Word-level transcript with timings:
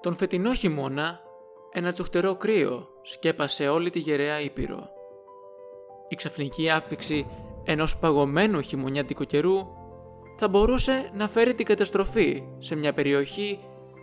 Τον 0.00 0.14
φετινό 0.14 0.54
χειμώνα, 0.54 1.20
ένα 1.72 1.92
τσουχτερό 1.92 2.36
κρύο 2.36 2.88
σκέπασε 3.02 3.68
όλη 3.68 3.90
τη 3.90 3.98
γεραία 3.98 4.40
Ήπειρο. 4.40 4.88
Η 6.08 6.16
ξαφνική 6.16 6.70
άφηξη 6.70 7.26
ενός 7.64 7.98
παγωμένου 7.98 8.60
χειμωνιάτικου 8.60 9.24
καιρού 9.24 9.66
θα 10.36 10.48
μπορούσε 10.48 11.10
να 11.14 11.28
φέρει 11.28 11.54
την 11.54 11.66
καταστροφή 11.66 12.42
σε 12.58 12.76
μια 12.76 12.92
περιοχή 12.92 13.58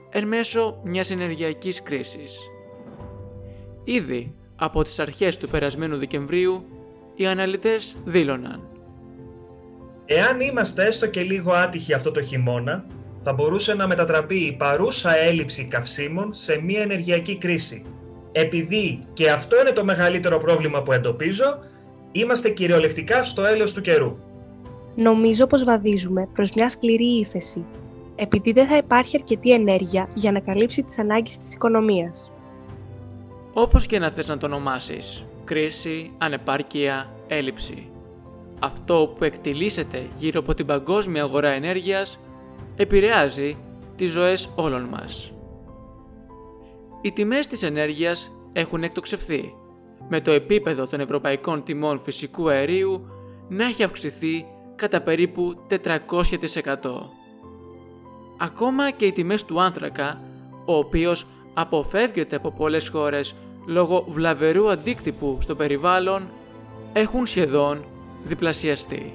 εν 0.09 0.27
μέσω 0.27 0.81
μιας 0.83 1.11
ενεργειακής 1.11 1.83
κρίσης. 1.83 2.39
Ήδη 3.83 4.35
από 4.55 4.83
τις 4.83 4.99
αρχές 4.99 5.37
του 5.37 5.47
περασμένου 5.47 5.97
Δεκεμβρίου, 5.97 6.65
οι 7.15 7.25
αναλυτές 7.25 7.97
δήλωναν 8.05 8.69
Εάν 10.05 10.39
είμαστε 10.39 10.85
έστω 10.85 11.07
και 11.07 11.21
λίγο 11.21 11.51
άτυχοι 11.51 11.93
αυτό 11.93 12.11
το 12.11 12.21
χειμώνα, 12.21 12.85
θα 13.27 13.33
μπορούσε 13.33 13.73
να 13.73 13.87
μετατραπεί 13.87 14.35
η 14.35 14.51
παρούσα 14.51 15.17
έλλειψη 15.17 15.65
καυσίμων 15.65 16.33
σε 16.33 16.61
μια 16.61 16.81
ενεργειακή 16.81 17.37
κρίση. 17.37 17.83
Επειδή 18.31 18.99
και 19.13 19.31
αυτό 19.31 19.59
είναι 19.59 19.71
το 19.71 19.83
μεγαλύτερο 19.83 20.37
πρόβλημα 20.37 20.83
που 20.83 20.91
εντοπίζω, 20.91 21.59
είμαστε 22.11 22.49
κυριολεκτικά 22.49 23.23
στο 23.23 23.45
έλεος 23.45 23.73
του 23.73 23.81
καιρού. 23.81 24.17
Νομίζω 24.95 25.47
πως 25.47 25.63
βαδίζουμε 25.63 26.27
προς 26.33 26.53
μια 26.53 26.69
σκληρή 26.69 27.05
ύφεση, 27.05 27.65
επειδή 28.15 28.51
δεν 28.51 28.67
θα 28.67 28.77
υπάρχει 28.77 29.17
αρκετή 29.17 29.51
ενέργεια 29.51 30.07
για 30.15 30.31
να 30.31 30.39
καλύψει 30.39 30.83
τις 30.83 30.99
ανάγκες 30.99 31.37
της 31.37 31.53
οικονομίας. 31.53 32.31
Όπως 33.53 33.85
και 33.85 33.99
να 33.99 34.09
θες 34.09 34.27
να 34.27 34.37
το 34.37 34.45
ονομάσεις, 34.45 35.25
κρίση, 35.43 36.11
ανεπάρκεια, 36.17 37.13
έλλειψη. 37.27 37.89
Αυτό 38.59 39.13
που 39.17 39.23
εκτιλήσεται 39.23 40.01
γύρω 40.17 40.39
από 40.39 40.53
την 40.53 40.65
παγκόσμια 40.65 41.23
αγορά 41.23 41.49
ενέργειας 41.49 42.19
επηρεάζει 42.75 43.57
τις 43.95 44.11
ζωές 44.11 44.49
όλων 44.55 44.83
μας. 44.83 45.33
Οι 47.01 47.11
τιμές 47.11 47.47
της 47.47 47.63
ενέργειας 47.63 48.31
έχουν 48.53 48.83
εκτοξευθεί, 48.83 49.53
με 50.09 50.21
το 50.21 50.31
επίπεδο 50.31 50.87
των 50.87 50.99
ευρωπαϊκών 50.99 51.63
τιμών 51.63 51.99
φυσικού 51.99 52.49
αερίου 52.49 53.07
να 53.47 53.63
έχει 53.63 53.83
αυξηθεί 53.83 54.45
κατά 54.75 55.01
περίπου 55.01 55.55
400%. 55.69 57.09
Ακόμα 58.37 58.91
και 58.91 59.05
οι 59.05 59.11
τιμές 59.11 59.45
του 59.45 59.61
άνθρακα, 59.61 60.21
ο 60.65 60.75
οποίος 60.77 61.27
αποφεύγεται 61.53 62.35
από 62.35 62.51
πολλές 62.51 62.87
χώρες 62.87 63.35
λόγω 63.65 64.05
βλαβερού 64.07 64.69
αντίκτυπου 64.69 65.37
στο 65.41 65.55
περιβάλλον, 65.55 66.27
έχουν 66.93 67.25
σχεδόν 67.25 67.85
διπλασιαστεί. 68.23 69.13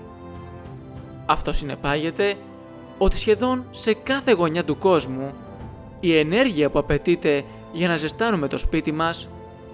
Αυτό 1.26 1.52
συνεπάγεται 1.52 2.34
ότι 3.02 3.16
σχεδόν 3.16 3.66
σε 3.70 3.94
κάθε 3.94 4.32
γωνιά 4.32 4.64
του 4.64 4.78
κόσμου 4.78 5.32
η 6.00 6.16
ενέργεια 6.16 6.70
που 6.70 6.78
απαιτείται 6.78 7.44
για 7.72 7.88
να 7.88 7.96
ζεστάνουμε 7.96 8.48
το 8.48 8.58
σπίτι 8.58 8.92
μας, 8.92 9.28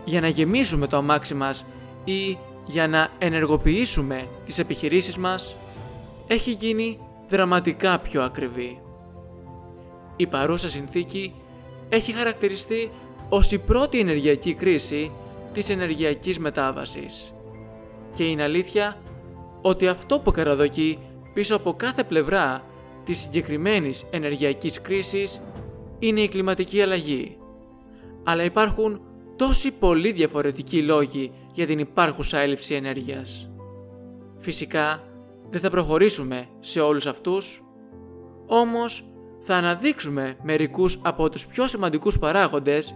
για 0.05 0.21
να 0.21 0.29
γεμίσουμε 0.29 0.87
το 0.87 0.97
αμάξι 0.97 1.35
μας 1.35 1.65
ή 2.05 2.39
για 2.67 2.89
να 2.89 3.09
ενεργοποιήσουμε 3.19 4.29
τις 4.45 4.59
επιχειρήσεις 4.59 5.17
μας 5.17 5.57
έχει 6.27 6.51
γίνει 6.51 6.99
δραματικά 7.29 7.99
πιο 7.99 8.23
ακριβή. 8.23 8.81
Η 10.17 10.27
παρούσα 10.27 10.69
συνθήκη 10.69 11.35
έχει 11.89 12.13
χαρακτηριστεί 12.13 12.91
ως 13.29 13.53
η 13.53 13.59
πρώτη 13.59 14.01
ενεργειακή 14.01 14.55
κρίση 14.55 15.13
της 15.53 15.71
ενεργειακής 15.71 16.39
μετάβασης. 16.39 17.35
Και 18.13 18.25
είναι 18.25 18.43
αλήθεια 18.43 18.97
ότι 19.63 19.89
αυτό 19.89 20.21
που 20.21 20.31
καραδοκεί 20.31 20.99
πίσω 21.33 21.57
από 21.57 21.75
κάθε 21.75 22.05
πλευρά 22.05 22.63
της 23.07 23.19
συγκεκριμένης 23.19 24.07
ενεργειακής 24.11 24.81
κρίσης 24.81 25.41
είναι 25.99 26.21
η 26.21 26.29
κλιματική 26.29 26.83
αλλαγή. 26.83 27.37
Αλλά 28.25 28.45
υπάρχουν 28.45 29.01
τόσοι 29.37 29.73
πολλοί 29.73 30.13
διαφορετικοί 30.13 30.83
λόγοι 30.83 31.33
για 31.53 31.67
την 31.67 31.79
υπάρχουσα 31.79 32.39
έλλειψη 32.39 32.75
ενέργειας. 32.75 33.51
Φυσικά 34.37 35.03
δεν 35.49 35.61
θα 35.61 35.71
προχωρήσουμε 35.71 36.47
σε 36.59 36.81
όλους 36.81 37.07
αυτούς, 37.07 37.63
όμως 38.47 39.05
θα 39.41 39.57
αναδείξουμε 39.57 40.37
μερικούς 40.43 41.01
από 41.03 41.29
τους 41.29 41.47
πιο 41.47 41.67
σημαντικούς 41.67 42.19
παράγοντες 42.19 42.95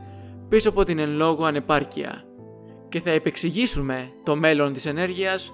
πίσω 0.49 0.69
από 0.69 0.85
την 0.85 0.99
εν 0.99 1.11
λόγω 1.11 1.45
ανεπάρκεια 1.45 2.25
και 2.89 3.01
θα 3.01 3.11
επεξηγήσουμε 3.11 4.11
το 4.23 4.37
μέλλον 4.37 4.73
της 4.73 4.87
ενέργειας 4.87 5.53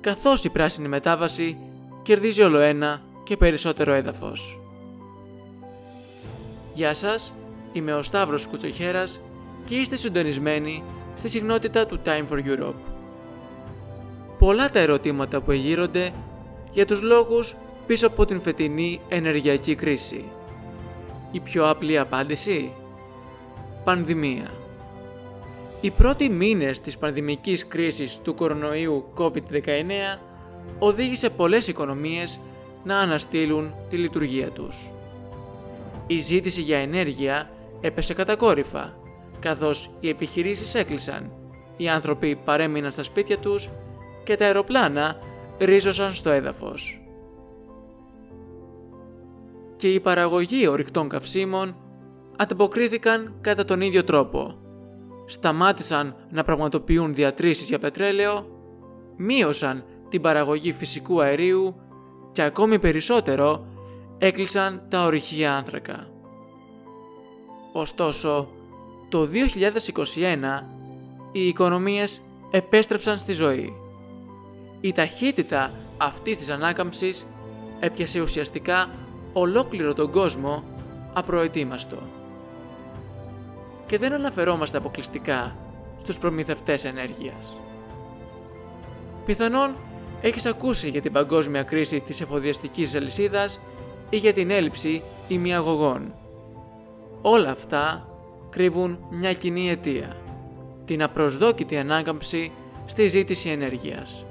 καθώς 0.00 0.44
η 0.44 0.50
πράσινη 0.50 0.88
μετάβαση 0.88 1.58
κερδίζει 2.02 2.42
όλο 2.42 2.58
ένα 2.58 3.02
και 3.26 3.36
περισσότερο 3.36 3.92
έδαφος. 3.92 4.60
Γεια 6.74 6.94
σας, 6.94 7.34
είμαι 7.72 7.94
ο 7.94 8.02
Σταύρος 8.02 8.46
Κουτσοχέρας 8.46 9.20
και 9.64 9.74
είστε 9.74 9.96
συντονισμένοι 9.96 10.82
στη 11.14 11.28
συγνότητα 11.28 11.86
του 11.86 12.00
Time 12.04 12.26
for 12.28 12.38
Europe. 12.44 12.80
Πολλά 14.38 14.70
τα 14.70 14.78
ερωτήματα 14.78 15.40
που 15.40 15.50
εγείρονται 15.50 16.10
για 16.70 16.86
τους 16.86 17.02
λόγους 17.02 17.56
πίσω 17.86 18.06
από 18.06 18.24
την 18.24 18.40
φετινή 18.40 19.00
ενεργειακή 19.08 19.74
κρίση. 19.74 20.24
Η 21.30 21.40
πιο 21.40 21.68
απλή 21.68 21.98
απάντηση; 21.98 22.72
Πανδημία. 23.84 24.50
Οι 25.80 25.90
πρώτοι 25.90 26.28
μήνες 26.28 26.80
της 26.80 26.98
πανδημικής 26.98 27.66
κρίσης 27.66 28.20
του 28.22 28.34
κορονοϊού 28.34 29.04
COVID-19 29.16 30.18
οδήγησε 30.78 31.30
πολλές 31.30 31.68
οικονομίες 31.68 32.40
να 32.86 32.98
αναστείλουν 32.98 33.74
τη 33.88 33.96
λειτουργία 33.96 34.50
τους. 34.50 34.92
Η 36.06 36.18
ζήτηση 36.18 36.60
για 36.60 36.78
ενέργεια 36.78 37.50
έπεσε 37.80 38.14
κατακόρυφα, 38.14 38.96
καθώς 39.38 39.90
οι 40.00 40.08
επιχειρήσεις 40.08 40.74
έκλεισαν, 40.74 41.32
οι 41.76 41.88
άνθρωποι 41.88 42.36
παρέμειναν 42.44 42.90
στα 42.90 43.02
σπίτια 43.02 43.38
τους 43.38 43.70
και 44.24 44.34
τα 44.34 44.44
αεροπλάνα 44.44 45.18
ρίζωσαν 45.58 46.12
στο 46.12 46.30
έδαφος. 46.30 47.00
Και 49.76 49.92
οι 49.92 50.00
παραγωγοί 50.00 50.68
ορυκτών 50.68 51.08
καυσίμων 51.08 51.76
ανταποκρίθηκαν 52.36 53.34
κατά 53.40 53.64
τον 53.64 53.80
ίδιο 53.80 54.04
τρόπο. 54.04 54.54
Σταμάτησαν 55.26 56.16
να 56.30 56.42
πραγματοποιούν 56.42 57.14
διατρήσεις 57.14 57.68
για 57.68 57.78
πετρέλαιο, 57.78 58.46
μείωσαν 59.16 59.84
την 60.08 60.20
παραγωγή 60.20 60.72
φυσικού 60.72 61.22
αερίου 61.22 61.80
και 62.36 62.42
ακόμη 62.42 62.78
περισσότερο 62.78 63.66
έκλεισαν 64.18 64.82
τα 64.88 65.04
ορυχεία 65.04 65.56
άνθρακα. 65.56 66.06
Ωστόσο, 67.72 68.48
το 69.08 69.26
2021 69.26 70.66
οι 71.32 71.46
οικονομίες 71.46 72.20
επέστρεψαν 72.50 73.16
στη 73.16 73.32
ζωή. 73.32 73.76
Η 74.80 74.92
ταχύτητα 74.92 75.70
αυτής 75.96 76.38
της 76.38 76.50
ανάκαμψης 76.50 77.26
έπιασε 77.80 78.20
ουσιαστικά 78.20 78.90
ολόκληρο 79.32 79.94
τον 79.94 80.10
κόσμο 80.10 80.64
απροετοίμαστο. 81.12 81.98
Και 83.86 83.98
δεν 83.98 84.12
αναφερόμαστε 84.12 84.76
αποκλειστικά 84.76 85.56
στους 85.96 86.18
προμηθευτές 86.18 86.84
ενέργειας. 86.84 87.60
Πιθανόν 89.24 89.76
έχεις 90.20 90.46
ακούσει 90.46 90.88
για 90.88 91.00
την 91.00 91.12
παγκόσμια 91.12 91.62
κρίση 91.62 92.00
της 92.00 92.20
εφοδιαστικής 92.20 92.94
αλυσίδας 92.94 93.60
ή 94.10 94.16
για 94.16 94.32
την 94.32 94.50
έλλειψη 94.50 95.02
ημιαγωγών; 95.28 96.14
Όλα 97.22 97.50
αυτά 97.50 98.08
κρύβουν 98.50 98.98
μια 99.10 99.32
κοινή 99.32 99.70
αιτία. 99.70 100.16
Την 100.84 101.02
απροσδόκητη 101.02 101.76
ανάκαμψη 101.76 102.52
στη 102.86 103.06
ζήτηση 103.06 103.48
ενέργειας. 103.48 104.24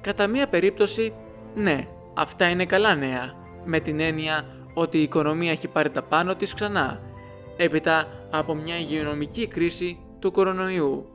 Κατά 0.00 0.26
μία 0.26 0.48
περίπτωση, 0.48 1.12
ναι, 1.54 1.88
αυτά 2.14 2.48
είναι 2.48 2.66
καλά 2.66 2.94
νέα, 2.94 3.34
με 3.64 3.80
την 3.80 4.00
έννοια 4.00 4.46
ότι 4.74 4.98
η 4.98 5.02
οικονομία 5.02 5.50
έχει 5.50 5.68
πάρει 5.68 5.90
τα 5.90 6.02
πάνω 6.02 6.34
της 6.34 6.54
ξανά, 6.54 7.00
έπειτα 7.56 8.06
από 8.30 8.54
μια 8.54 8.78
υγειονομική 8.78 9.46
κρίση 9.46 9.98
του 10.18 10.30
κορονοϊού. 10.30 11.13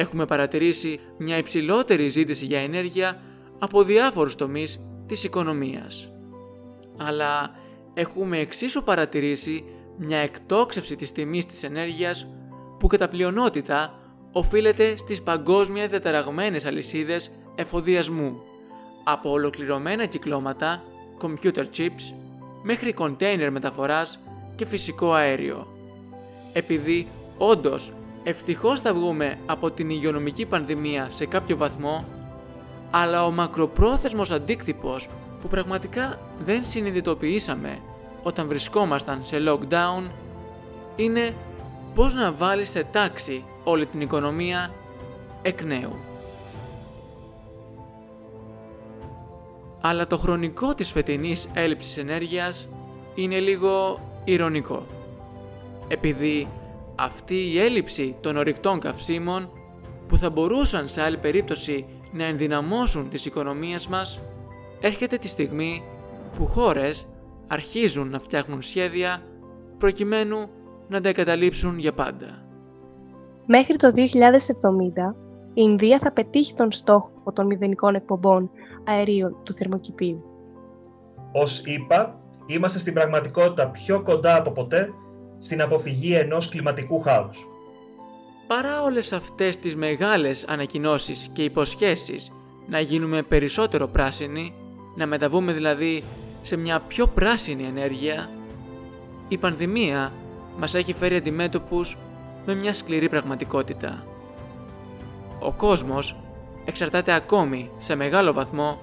Έχουμε 0.00 0.24
παρατηρήσει 0.24 1.00
μια 1.18 1.36
υψηλότερη 1.36 2.08
ζήτηση 2.08 2.44
για 2.44 2.60
ενέργεια 2.60 3.20
από 3.58 3.82
διάφορους 3.82 4.34
τομείς 4.34 4.80
της 5.06 5.24
οικονομίας. 5.24 6.12
Αλλά 6.96 7.54
έχουμε 7.94 8.38
εξίσου 8.38 8.82
παρατηρήσει 8.82 9.64
μια 9.96 10.18
εκτόξευση 10.18 10.96
της 10.96 11.12
τιμής 11.12 11.46
της 11.46 11.62
ενέργειας 11.62 12.26
που 12.78 12.86
κατά 12.86 13.08
πλειονότητα 13.08 13.94
οφείλεται 14.32 14.96
στις 14.96 15.22
παγκόσμια 15.22 15.88
διαταραγμένες 15.88 16.66
αλυσίδες 16.66 17.30
εφοδιασμού, 17.54 18.40
από 19.04 19.30
ολοκληρωμένα 19.30 20.06
κυκλώματα, 20.06 20.82
computer 21.22 21.64
chips, 21.76 22.14
μέχρι 22.62 22.92
κοντέινερ 22.92 23.52
μεταφοράς 23.52 24.18
και 24.56 24.66
φυσικό 24.66 25.12
αέριο. 25.12 25.66
Επειδή 26.52 27.08
όντως 27.38 27.92
ευτυχώς 28.24 28.80
θα 28.80 28.94
βγούμε 28.94 29.38
από 29.46 29.70
την 29.70 29.90
υγειονομική 29.90 30.46
πανδημία 30.46 31.10
σε 31.10 31.26
κάποιο 31.26 31.56
βαθμό, 31.56 32.04
αλλά 32.90 33.24
ο 33.24 33.30
μακροπρόθεσμος 33.30 34.30
αντίκτυπος 34.30 35.08
που 35.40 35.48
πραγματικά 35.48 36.20
δεν 36.44 36.64
συνειδητοποιήσαμε 36.64 37.78
όταν 38.22 38.48
βρισκόμασταν 38.48 39.24
σε 39.24 39.36
lockdown 39.46 40.10
είναι 40.96 41.34
πώς 41.94 42.14
να 42.14 42.32
βάλεις 42.32 42.70
σε 42.70 42.84
τάξη 42.84 43.44
όλη 43.64 43.86
την 43.86 44.00
οικονομία 44.00 44.74
εκ 45.42 45.62
νέου. 45.62 45.96
Αλλά 49.80 50.06
το 50.06 50.16
χρονικό 50.16 50.74
της 50.74 50.90
φετινής 50.90 51.48
έλλειψης 51.54 51.96
ενέργειας 51.96 52.68
είναι 53.14 53.38
λίγο 53.38 54.00
ηρωνικό. 54.24 54.86
Επειδή 55.88 56.48
αυτή 57.00 57.34
η 57.34 57.58
έλλειψη 57.58 58.16
των 58.20 58.36
ορυκτών 58.36 58.80
καυσίμων 58.80 59.50
που 60.06 60.16
θα 60.16 60.30
μπορούσαν 60.30 60.88
σε 60.88 61.02
άλλη 61.02 61.18
περίπτωση 61.18 61.86
να 62.12 62.24
ενδυναμώσουν 62.24 63.08
τις 63.08 63.26
οικονομίες 63.26 63.86
μας 63.86 64.22
έρχεται 64.80 65.16
τη 65.16 65.28
στιγμή 65.28 65.82
που 66.34 66.46
χώρες 66.46 67.06
αρχίζουν 67.48 68.10
να 68.10 68.18
φτιάχνουν 68.18 68.62
σχέδια 68.62 69.22
προκειμένου 69.78 70.48
να 70.88 71.00
τα 71.00 71.08
εγκαταλείψουν 71.08 71.78
για 71.78 71.92
πάντα. 71.92 72.44
Μέχρι 73.46 73.76
το 73.76 73.92
2070, 73.96 74.00
η 75.54 75.62
Ινδία 75.62 75.98
θα 75.98 76.12
πετύχει 76.12 76.54
τον 76.54 76.70
στόχο 76.72 77.32
των 77.32 77.46
μηδενικών 77.46 77.94
εκπομπών 77.94 78.50
αερίων 78.84 79.36
του 79.42 79.52
θερμοκηπίου. 79.52 80.24
Ως 81.32 81.62
είπα, 81.64 82.20
είμαστε 82.46 82.78
στην 82.78 82.94
πραγματικότητα 82.94 83.68
πιο 83.68 84.02
κοντά 84.02 84.36
από 84.36 84.50
ποτέ 84.50 84.92
στην 85.40 85.62
αποφυγή 85.62 86.14
ενός 86.14 86.48
κλιματικού 86.48 87.00
χάους. 87.00 87.46
Παρά 88.46 88.82
όλες 88.82 89.12
αυτές 89.12 89.58
τις 89.58 89.76
μεγάλες 89.76 90.44
ανακοινώσεις 90.44 91.30
και 91.32 91.42
υποσχέσεις 91.44 92.32
να 92.66 92.80
γίνουμε 92.80 93.22
περισσότερο 93.22 93.88
πράσινοι, 93.88 94.54
να 94.96 95.06
μεταβούμε 95.06 95.52
δηλαδή 95.52 96.04
σε 96.42 96.56
μια 96.56 96.80
πιο 96.80 97.06
πράσινη 97.06 97.64
ενέργεια, 97.64 98.30
η 99.28 99.38
πανδημία 99.38 100.12
μας 100.58 100.74
έχει 100.74 100.92
φέρει 100.92 101.16
αντιμέτωπους 101.16 101.98
με 102.46 102.54
μια 102.54 102.74
σκληρή 102.74 103.08
πραγματικότητα. 103.08 104.04
Ο 105.38 105.52
κόσμος 105.52 106.20
εξαρτάται 106.64 107.12
ακόμη 107.12 107.70
σε 107.78 107.94
μεγάλο 107.94 108.32
βαθμό 108.32 108.78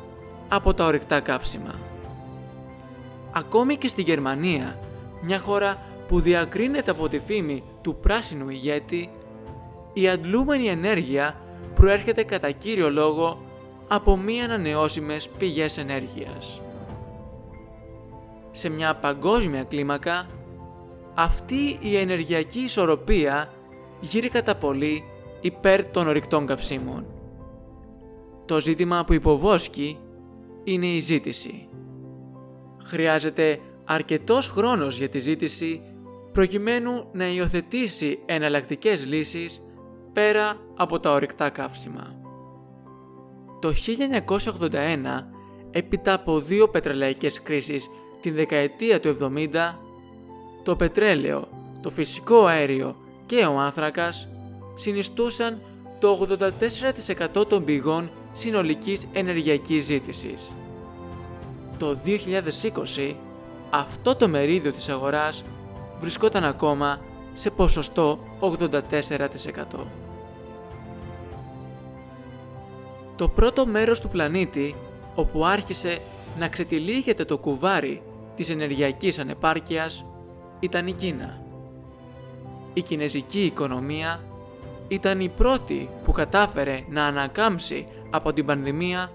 από 0.47 0.73
τα 0.73 0.85
ορυκτά 0.85 1.19
καύσιμα. 1.19 1.75
Ακόμη 3.31 3.75
και 3.75 3.87
στη 3.87 4.01
Γερμανία, 4.01 4.79
μια 5.21 5.39
χώρα 5.39 5.77
που 6.07 6.19
διακρίνεται 6.19 6.91
από 6.91 7.07
τη 7.07 7.19
φήμη 7.19 7.63
του 7.81 7.95
πράσινου 7.95 8.49
ηγέτη, 8.49 9.09
η 9.93 10.07
αντλούμενη 10.07 10.67
ενέργεια 10.67 11.41
προέρχεται 11.73 12.23
κατά 12.23 12.51
κύριο 12.51 12.89
λόγο 12.89 13.41
από 13.87 14.17
μη 14.17 14.41
ανανεώσιμες 14.41 15.29
πηγές 15.29 15.77
ενέργειας. 15.77 16.61
Σε 18.51 18.69
μια 18.69 18.95
παγκόσμια 18.95 19.63
κλίμακα, 19.63 20.27
αυτή 21.13 21.77
η 21.81 21.95
ενεργειακή 21.95 22.59
ισορροπία 22.59 23.53
γύρει 23.99 24.29
κατά 24.29 24.55
πολύ 24.55 25.03
υπέρ 25.41 25.85
των 25.85 26.07
ορυκτών 26.07 26.45
καυσίμων. 26.45 27.05
Το 28.45 28.59
ζήτημα 28.59 29.03
που 29.03 29.13
υποβόσκει 29.13 29.97
είναι 30.63 30.87
η 30.87 30.99
ζήτηση. 30.99 31.67
Χρειάζεται 32.83 33.59
αρκετός 33.85 34.47
χρόνος 34.47 34.97
για 34.97 35.09
τη 35.09 35.19
ζήτηση 35.19 35.81
προκειμένου 36.37 37.07
να 37.11 37.27
υιοθετήσει 37.27 38.19
εναλλακτικές 38.25 39.05
λύσεις 39.05 39.61
πέρα 40.13 40.53
από 40.75 40.99
τα 40.99 41.11
ορυκτά 41.11 41.49
καύσιμα. 41.49 42.15
Το 43.61 43.73
1981, 44.69 45.27
έπειτα 45.71 46.13
από 46.13 46.39
δύο 46.39 46.69
πετρελαϊκές 46.69 47.41
κρίσεις 47.41 47.89
την 48.21 48.35
δεκαετία 48.35 48.99
του 48.99 49.17
70, 49.21 49.79
το 50.63 50.75
πετρέλαιο, 50.75 51.47
το 51.81 51.89
φυσικό 51.89 52.45
αέριο 52.45 52.95
και 53.25 53.45
ο 53.45 53.59
άνθρακας 53.59 54.27
συνιστούσαν 54.75 55.61
το 55.99 56.27
84% 57.39 57.47
των 57.47 57.63
πηγών 57.63 58.09
συνολικής 58.31 59.07
ενεργειακής 59.13 59.83
ζήτησης. 59.83 60.55
Το 61.77 61.95
2020 61.95 63.15
αυτό 63.69 64.15
το 64.15 64.27
μερίδιο 64.27 64.71
της 64.71 64.89
αγοράς 64.89 65.43
βρισκόταν 65.99 66.43
ακόμα 66.43 66.99
σε 67.33 67.49
ποσοστό 67.49 68.19
84%. 68.39 68.49
Το 73.15 73.29
πρώτο 73.29 73.65
μέρος 73.65 73.99
του 73.99 74.09
πλανήτη 74.09 74.75
όπου 75.15 75.45
άρχισε 75.45 75.99
να 76.37 76.47
ξετυλίγεται 76.47 77.25
το 77.25 77.37
κουβάρι 77.37 78.01
της 78.35 78.49
ενεργειακής 78.49 79.19
ανεπάρκειας 79.19 80.05
ήταν 80.59 80.87
η 80.87 80.91
Κίνα. 80.91 81.41
Η 82.73 82.81
κινέζικη 82.81 83.45
οικονομία 83.45 84.23
ήταν 84.87 85.19
η 85.19 85.29
πρώτη 85.29 85.89
που 86.03 86.11
κατάφερε 86.11 86.83
να 86.89 87.05
ανακάμψει 87.05 87.85
από 88.09 88.33
την 88.33 88.45
πανδημία 88.45 89.11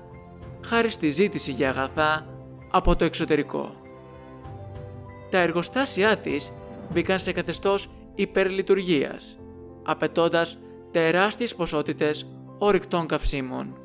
χάρη 0.65 0.89
στη 0.91 1.11
ζήτηση 1.11 1.53
για 1.53 1.69
αγαθά 1.69 2.27
από 2.71 2.97
το 2.97 3.05
εξωτερικό. 3.05 3.75
Τα 5.31 5.39
εργοστάσια 5.39 6.17
της 6.17 6.53
μπήκαν 6.93 7.19
σε 7.19 7.33
καθεστώς 7.33 7.91
υπερλειτουργίας, 8.15 9.39
απαιτώντας 9.85 10.59
τεράστιες 10.91 11.55
ποσότητες 11.55 12.27
ορυκτών 12.59 13.07
καυσίμων. 13.07 13.77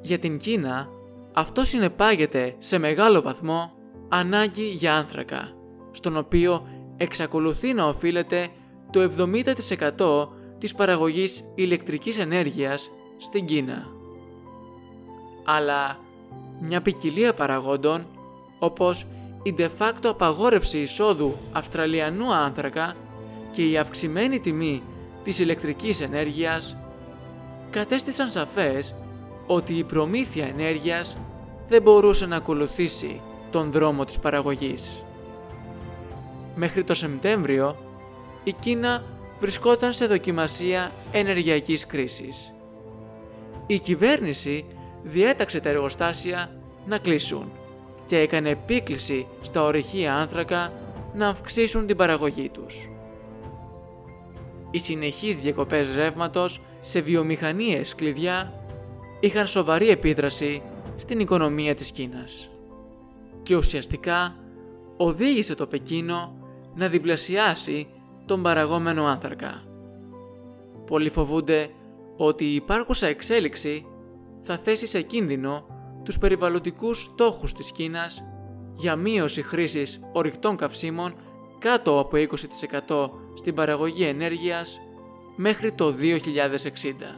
Για 0.00 0.18
την 0.18 0.38
Κίνα, 0.38 0.88
αυτό 1.32 1.64
συνεπάγεται 1.64 2.54
σε 2.58 2.78
μεγάλο 2.78 3.22
βαθμό 3.22 3.72
ανάγκη 4.08 4.68
για 4.68 4.96
άνθρακα, 4.96 5.48
στον 5.90 6.16
οποίο 6.16 6.66
εξακολουθεί 6.96 7.74
να 7.74 7.84
οφείλεται 7.84 8.48
το 8.90 9.00
70% 9.00 10.28
της 10.58 10.74
παραγωγής 10.74 11.44
ηλεκτρικής 11.54 12.18
ενέργειας 12.18 12.90
στην 13.18 13.44
Κίνα. 13.44 13.86
Αλλά 15.44 15.98
μια 16.60 16.82
ποικιλία 16.82 17.34
παραγόντων, 17.34 18.06
όπως 18.58 19.06
η 19.42 19.54
de 19.58 19.68
facto 19.78 20.04
απαγόρευση 20.04 20.78
εισόδου 20.78 21.36
Αυστραλιανού 21.52 22.34
άνθρακα 22.34 22.94
και 23.50 23.70
η 23.70 23.78
αυξημένη 23.78 24.40
τιμή 24.40 24.82
της 25.22 25.38
ηλεκτρικής 25.38 26.00
ενέργειας, 26.00 26.76
κατέστησαν 27.70 28.30
σαφές 28.30 28.94
ότι 29.46 29.74
η 29.74 29.84
προμήθεια 29.84 30.46
ενέργειας 30.46 31.18
δεν 31.68 31.82
μπορούσε 31.82 32.26
να 32.26 32.36
ακολουθήσει 32.36 33.20
τον 33.50 33.70
δρόμο 33.70 34.04
της 34.04 34.18
παραγωγής. 34.18 35.04
Μέχρι 36.54 36.84
το 36.84 36.94
Σεπτέμβριο, 36.94 37.76
η 38.44 38.52
Κίνα 38.52 39.04
βρισκόταν 39.38 39.92
σε 39.92 40.06
δοκιμασία 40.06 40.92
ενεργειακής 41.12 41.86
κρίσης. 41.86 42.54
Η 43.66 43.78
κυβέρνηση 43.78 44.66
διέταξε 45.02 45.60
τα 45.60 45.68
εργοστάσια 45.68 46.50
να 46.86 46.98
κλείσουν 46.98 47.50
και 48.08 48.18
έκανε 48.18 48.50
επίκληση 48.50 49.26
στα 49.40 49.62
ορυχεία 49.64 50.14
άνθρακα 50.14 50.72
να 51.14 51.28
αυξήσουν 51.28 51.86
την 51.86 51.96
παραγωγή 51.96 52.48
τους. 52.48 52.90
Οι 54.70 54.78
συνεχείς 54.78 55.38
διακοπές 55.38 55.94
ρεύματος 55.94 56.60
σε 56.80 57.00
βιομηχανίες 57.00 57.94
κλειδιά 57.94 58.62
είχαν 59.20 59.46
σοβαρή 59.46 59.88
επίδραση 59.88 60.62
στην 60.96 61.20
οικονομία 61.20 61.74
της 61.74 61.90
Κίνας. 61.90 62.50
Και 63.42 63.56
ουσιαστικά 63.56 64.36
οδήγησε 64.96 65.54
το 65.54 65.66
Πεκίνο 65.66 66.36
να 66.74 66.88
διπλασιάσει 66.88 67.88
τον 68.24 68.42
παραγόμενο 68.42 69.04
άνθρακα. 69.04 69.62
Πολλοί 70.86 71.10
φοβούνται 71.10 71.70
ότι 72.16 72.44
η 72.44 72.54
υπάρχουσα 72.54 73.06
εξέλιξη 73.06 73.86
θα 74.40 74.58
θέσει 74.58 74.86
σε 74.86 75.02
κίνδυνο 75.02 75.66
τους 76.08 76.18
περιβαλλοντικούς 76.18 77.02
στόχους 77.02 77.52
της 77.52 77.72
Κίνας 77.72 78.22
για 78.74 78.96
μείωση 78.96 79.42
χρήσης 79.42 80.00
ορυκτών 80.12 80.56
καυσίμων 80.56 81.14
κάτω 81.58 81.98
από 81.98 82.16
20% 82.16 83.10
στην 83.34 83.54
παραγωγή 83.54 84.04
ενέργειας 84.04 84.80
μέχρι 85.36 85.72
το 85.72 85.92
2060. 85.92 87.16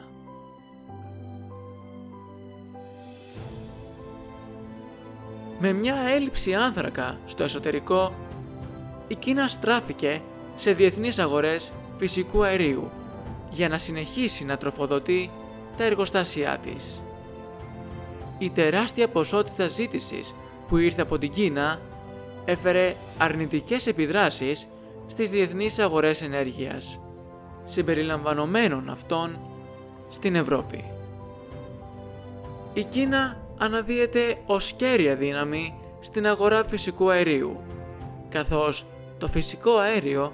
Με 5.58 5.72
μια 5.72 5.96
έλλειψη 5.96 6.54
άνθρακα 6.54 7.18
στο 7.24 7.42
εσωτερικό, 7.42 8.14
η 9.08 9.14
Κίνα 9.14 9.48
στράφηκε 9.48 10.22
σε 10.56 10.72
διεθνείς 10.72 11.18
αγορές 11.18 11.72
φυσικού 11.96 12.44
αερίου 12.44 12.90
για 13.50 13.68
να 13.68 13.78
συνεχίσει 13.78 14.44
να 14.44 14.56
τροφοδοτεί 14.56 15.30
τα 15.76 15.84
εργοστάσια 15.84 16.58
της. 16.58 17.02
Η 18.42 18.50
τεράστια 18.50 19.08
ποσότητα 19.08 19.68
ζήτησης 19.68 20.34
που 20.68 20.76
ήρθε 20.76 21.02
από 21.02 21.18
την 21.18 21.30
Κίνα 21.30 21.80
έφερε 22.44 22.96
αρνητικές 23.18 23.86
επιδράσεις 23.86 24.68
στις 25.06 25.30
διεθνείς 25.30 25.78
αγορές 25.78 26.22
ενέργειας, 26.22 27.00
συμπεριλαμβανομένων 27.64 28.88
αυτών 28.88 29.40
στην 30.08 30.34
Ευρώπη. 30.34 30.84
Η 32.72 32.84
Κίνα 32.84 33.40
αναδύεται 33.58 34.38
ως 34.46 34.72
κέρια 34.72 35.16
δύναμη 35.16 35.74
στην 36.00 36.26
αγορά 36.26 36.64
φυσικού 36.64 37.10
αερίου, 37.10 37.60
καθώς 38.28 38.86
το 39.18 39.26
φυσικό 39.26 39.76
αέριο 39.76 40.32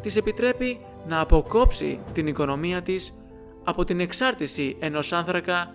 της 0.00 0.16
επιτρέπει 0.16 0.80
να 1.06 1.20
αποκόψει 1.20 2.00
την 2.12 2.26
οικονομία 2.26 2.82
της 2.82 3.14
από 3.64 3.84
την 3.84 4.00
εξάρτηση 4.00 4.76
ενός 4.78 5.12
άνθρακα 5.12 5.74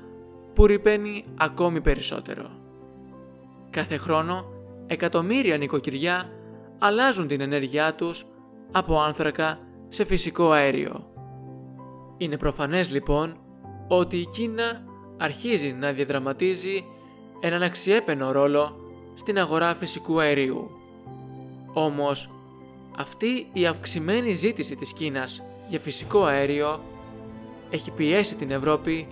που 0.58 0.66
ρηπαίνει 0.66 1.26
ακόμη 1.38 1.82
περισσότερο. 1.82 2.50
Κάθε 3.70 3.98
χρόνο, 3.98 4.46
εκατομμύρια 4.88 5.58
νοικοκυριά 5.58 6.30
αλλάζουν 6.80 7.28
την 7.28 7.42
ενέργειά 7.42 7.96
τους 7.96 8.26
από 8.72 9.00
άνθρακα 9.02 9.60
σε 9.88 10.06
φυσικό 10.06 10.52
αέριο. 10.52 11.12
Είναι 12.18 12.38
προφανές 12.38 12.92
λοιπόν 12.92 13.38
ότι 13.88 14.18
η 14.18 14.26
Κίνα 14.26 14.84
αρχίζει 15.18 15.72
να 15.72 15.92
διαδραματίζει 15.92 16.86
έναν 17.40 17.64
αξιέπαινο 17.64 18.32
ρόλο 18.32 18.76
στην 19.14 19.40
αγορά 19.40 19.76
φυσικού 19.76 20.20
αερίου. 20.20 20.70
Όμως, 21.74 22.32
αυτή 22.98 23.48
η 23.54 23.66
αυξημένη 23.66 24.32
ζήτηση 24.32 24.76
της 24.76 24.94
Κίνας 24.94 25.44
για 25.68 25.80
φυσικό 25.80 26.24
αέριο 26.24 26.84
έχει 27.70 27.92
πιέσει 27.92 28.36
την 28.36 28.52
Ευρώπη 28.52 29.08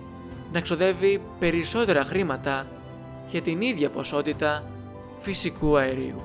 να 0.52 0.60
ξοδεύει 0.60 1.20
περισσότερα 1.38 2.04
χρήματα 2.04 2.66
για 3.30 3.42
την 3.42 3.60
ίδια 3.60 3.90
ποσότητα 3.90 4.64
φυσικού 5.18 5.76
αερίου. 5.76 6.22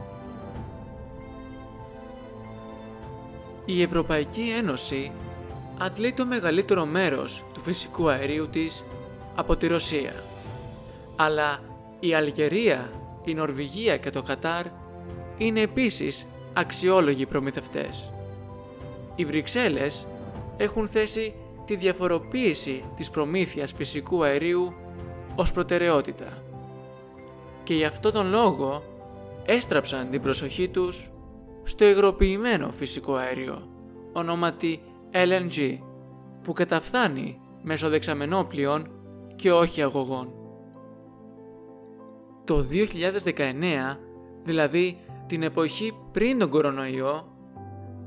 Η 3.65 3.81
Ευρωπαϊκή 3.81 4.53
Ένωση 4.57 5.11
αντλεί 5.77 6.13
το 6.13 6.25
μεγαλύτερο 6.25 6.85
μέρος 6.85 7.43
του 7.53 7.61
φυσικού 7.61 8.09
αερίου 8.09 8.49
της 8.49 8.85
από 9.35 9.55
τη 9.55 9.67
Ρωσία. 9.67 10.13
Αλλά 11.15 11.59
η 11.99 12.13
Αλγερία, 12.13 12.91
η 13.23 13.33
Νορβηγία 13.33 13.97
και 13.97 14.09
το 14.09 14.21
Κατάρ 14.21 14.65
είναι 15.37 15.61
επίσης 15.61 16.27
αξιόλογοι 16.53 17.25
προμηθευτές. 17.25 18.11
Οι 19.15 19.25
Βρυξέλλες 19.25 20.07
έχουν 20.57 20.87
θέσει 20.87 21.33
τη 21.65 21.75
διαφοροποίηση 21.75 22.83
της 22.95 23.09
προμήθειας 23.09 23.71
φυσικού 23.71 24.23
αερίου 24.23 24.73
ως 25.35 25.51
προτεραιότητα. 25.51 26.43
Και 27.63 27.73
γι' 27.73 27.85
αυτό 27.85 28.11
τον 28.11 28.29
λόγο 28.29 28.83
έστραψαν 29.45 30.09
την 30.09 30.21
προσοχή 30.21 30.69
τους 30.69 31.11
στο 31.63 31.85
υγροποιημένο 31.85 32.71
φυσικό 32.71 33.15
αέριο, 33.15 33.67
ονόματι 34.13 34.81
LNG, 35.11 35.77
που 36.43 36.53
καταφθάνει 36.53 37.39
μέσω 37.61 37.89
δεξαμενόπλειων 37.89 38.91
και 39.35 39.51
όχι 39.51 39.81
αγωγών. 39.81 40.33
Το 42.43 42.65
2019, 43.35 43.97
δηλαδή 44.41 44.97
την 45.25 45.43
εποχή 45.43 45.93
πριν 46.11 46.39
τον 46.39 46.49
κορονοϊό, 46.49 47.27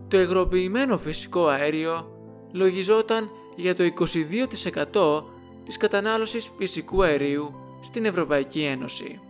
το 0.08 0.20
υγροποιημένο 0.20 0.98
φυσικό 0.98 1.46
αέριο 1.46 2.08
λογιζόταν 2.52 3.30
για 3.56 3.74
το 3.74 3.84
22% 3.84 5.24
της 5.64 5.76
κατανάλωσης 5.76 6.50
φυσικού 6.56 7.02
αερίου 7.02 7.54
στην 7.82 8.04
Ευρωπαϊκή 8.04 8.62
Ένωση. 8.62 9.20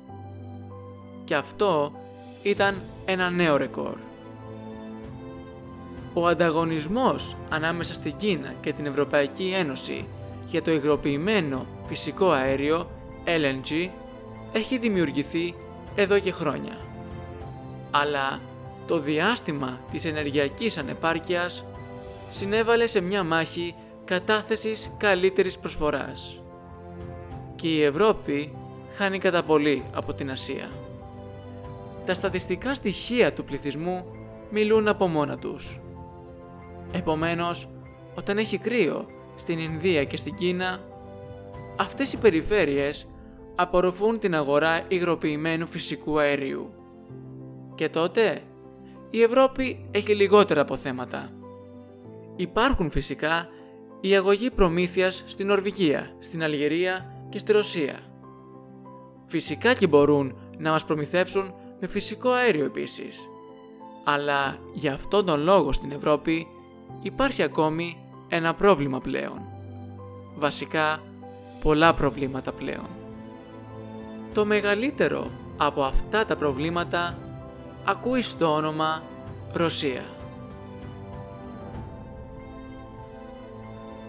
Και 1.24 1.34
αυτό 1.34 1.92
ήταν 2.42 2.82
ένα 3.04 3.30
νέο 3.30 3.56
ρεκόρ. 3.56 3.98
Ο 6.12 6.26
ανταγωνισμός 6.26 7.36
ανάμεσα 7.48 7.94
στην 7.94 8.14
Κίνα 8.14 8.54
και 8.60 8.72
την 8.72 8.86
Ευρωπαϊκή 8.86 9.54
Ένωση 9.58 10.06
για 10.46 10.62
το 10.62 10.70
υγροποιημένο 10.70 11.66
φυσικό 11.86 12.30
αέριο 12.30 12.90
LNG 13.24 13.88
έχει 14.52 14.78
δημιουργηθεί 14.78 15.54
εδώ 15.94 16.18
και 16.18 16.32
χρόνια. 16.32 16.78
Αλλά 17.90 18.40
το 18.86 18.98
διάστημα 18.98 19.80
της 19.90 20.04
ενεργειακής 20.04 20.78
ανεπάρκειας 20.78 21.64
συνέβαλε 22.30 22.86
σε 22.86 23.00
μια 23.00 23.24
μάχη 23.24 23.74
κατάθεσης 24.04 24.90
καλύτερης 24.98 25.58
προσφοράς. 25.58 26.42
Και 27.54 27.68
η 27.68 27.82
Ευρώπη 27.82 28.56
χάνει 28.96 29.18
κατά 29.18 29.42
πολύ 29.42 29.82
από 29.94 30.14
την 30.14 30.30
Ασία. 30.30 30.70
Τα 32.04 32.14
στατιστικά 32.14 32.74
στοιχεία 32.74 33.32
του 33.32 33.44
πληθυσμού 33.44 34.04
μιλούν 34.50 34.88
από 34.88 35.08
μόνα 35.08 35.38
τους. 35.38 35.80
Επομένως, 36.92 37.68
όταν 38.14 38.38
έχει 38.38 38.58
κρύο 38.58 39.06
στην 39.34 39.58
Ινδία 39.58 40.04
και 40.04 40.16
στην 40.16 40.34
Κίνα, 40.34 40.78
αυτές 41.78 42.12
οι 42.12 42.18
περιφέρειες 42.18 43.06
απορροφούν 43.54 44.18
την 44.18 44.34
αγορά 44.34 44.80
υγροποιημένου 44.88 45.66
φυσικού 45.66 46.18
αερίου. 46.18 46.70
Και 47.74 47.88
τότε, 47.88 48.40
η 49.10 49.22
Ευρώπη 49.22 49.88
έχει 49.90 50.14
λιγότερα 50.14 50.60
αποθέματα. 50.60 51.30
Υπάρχουν 52.36 52.90
φυσικά 52.90 53.48
η 54.06 54.16
αγωγή 54.16 54.50
προμήθειας 54.50 55.24
στην 55.26 55.46
Νορβηγία, 55.46 56.10
στην 56.18 56.42
Αλγερία 56.42 57.06
και 57.28 57.38
στη 57.38 57.52
Ρωσία. 57.52 57.98
Φυσικά 59.26 59.74
και 59.74 59.86
μπορούν 59.86 60.36
να 60.58 60.70
μας 60.70 60.84
προμηθεύσουν 60.84 61.54
με 61.80 61.86
φυσικό 61.86 62.30
αέριο 62.30 62.64
επίσης. 62.64 63.28
Αλλά 64.04 64.58
για 64.74 64.92
αυτόν 64.92 65.26
τον 65.26 65.42
λόγο 65.42 65.72
στην 65.72 65.90
Ευρώπη 65.92 66.46
υπάρχει 67.02 67.42
ακόμη 67.42 67.96
ένα 68.28 68.54
πρόβλημα 68.54 69.00
πλέον. 69.00 69.40
Βασικά, 70.36 71.02
πολλά 71.60 71.94
προβλήματα 71.94 72.52
πλέον. 72.52 72.88
Το 74.34 74.44
μεγαλύτερο 74.44 75.30
από 75.56 75.82
αυτά 75.82 76.24
τα 76.24 76.36
προβλήματα 76.36 77.18
ακούει 77.84 78.22
στο 78.22 78.54
όνομα 78.54 79.02
Ρωσία. 79.52 80.13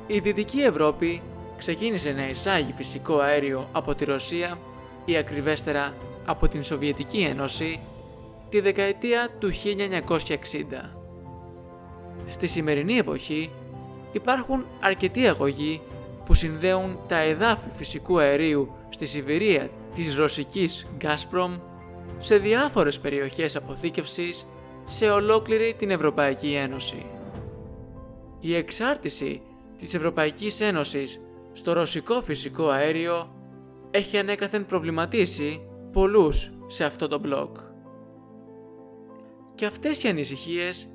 Η 0.08 0.20
Δυτική 0.20 0.60
Ευρώπη 0.60 1.22
ξεκίνησε 1.58 2.12
να 2.12 2.28
εισάγει 2.28 2.74
φυσικό 2.74 3.18
αέριο 3.18 3.70
από 3.72 3.96
τη 3.96 4.06
Ρωσία 4.06 4.58
ή 5.06 5.18
ακριβέστερα 5.18 5.94
από 6.26 6.48
την 6.48 6.64
Σοβιετική 6.64 7.20
Ένωση 7.20 7.80
τη 8.50 8.60
δεκαετία 8.60 9.30
του 9.40 9.52
1960. 9.52 9.54
Στη 12.26 12.48
σημερινή 12.48 12.98
εποχή 12.98 13.50
υπάρχουν 14.12 14.66
αρκετοί 14.80 15.28
αγωγοί 15.28 15.82
που 16.26 16.34
συνδέουν 16.34 17.00
τα 17.08 17.18
εδάφη 17.18 17.70
φυσικού 17.74 18.20
αερίου 18.20 18.72
στη 18.90 19.06
Σιβηρία 19.06 19.70
της 19.94 20.16
ρωσικής 20.16 20.88
Gazprom 21.02 21.60
σε 22.18 22.38
διάφορες 22.38 23.00
περιοχές 23.00 23.56
αποθήκευσης 23.56 24.46
σε 24.84 25.10
ολόκληρη 25.10 25.74
την 25.78 25.90
Ευρωπαϊκή 25.90 26.54
Ένωση. 26.54 27.06
Η 28.40 28.56
εξάρτηση 28.56 29.42
της 29.78 29.94
Ευρωπαϊκής 29.94 30.62
Ένωσης 30.62 31.22
στο 31.52 31.74
ρωσικό 31.74 32.22
φυσικό 32.22 32.68
αέριο 32.68 33.30
έχει 33.92 34.18
ανέκαθεν 34.18 34.66
προβληματίσει 34.66 35.62
πολλούς 35.92 36.52
σε 36.68 36.84
αυτό 36.84 37.08
το 37.08 37.20
μπλοκ. 37.20 37.58
Και 39.56 39.66
αυτές 39.66 40.04
οι 40.04 40.08
ανησυχίες 40.08 40.88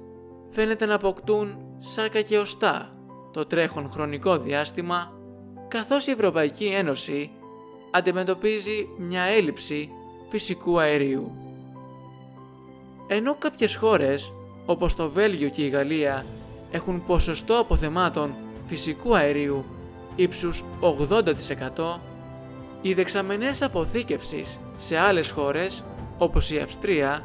φαίνεται 0.50 0.86
να 0.86 0.94
αποκτούν 0.94 1.58
σάρκα 1.78 2.20
και 2.20 2.38
οστά 2.38 2.90
το 3.32 3.46
τρέχον 3.46 3.90
χρονικό 3.90 4.38
διάστημα 4.38 5.12
καθώς 5.68 6.06
η 6.06 6.10
Ευρωπαϊκή 6.10 6.66
Ένωση 6.66 7.30
αντιμετωπίζει 7.90 8.88
μια 8.98 9.22
έλλειψη 9.22 9.90
φυσικού 10.28 10.80
αερίου. 10.80 11.32
Ενώ 13.06 13.34
κάποιες 13.34 13.76
χώρες 13.76 14.32
όπως 14.66 14.94
το 14.94 15.10
Βέλγιο 15.10 15.48
και 15.48 15.64
η 15.64 15.68
Γαλλία 15.68 16.26
έχουν 16.70 17.04
ποσοστό 17.04 17.58
αποθεμάτων 17.58 18.34
φυσικού 18.64 19.16
αερίου 19.16 19.64
ύψους 20.16 20.64
80%, 20.80 22.00
οι 22.82 22.94
δεξαμενές 22.94 23.62
αποθήκευσης 23.62 24.58
σε 24.76 24.98
άλλες 24.98 25.30
χώρες 25.30 25.84
όπως 26.18 26.50
η 26.50 26.58
Αυστρία 26.58 27.24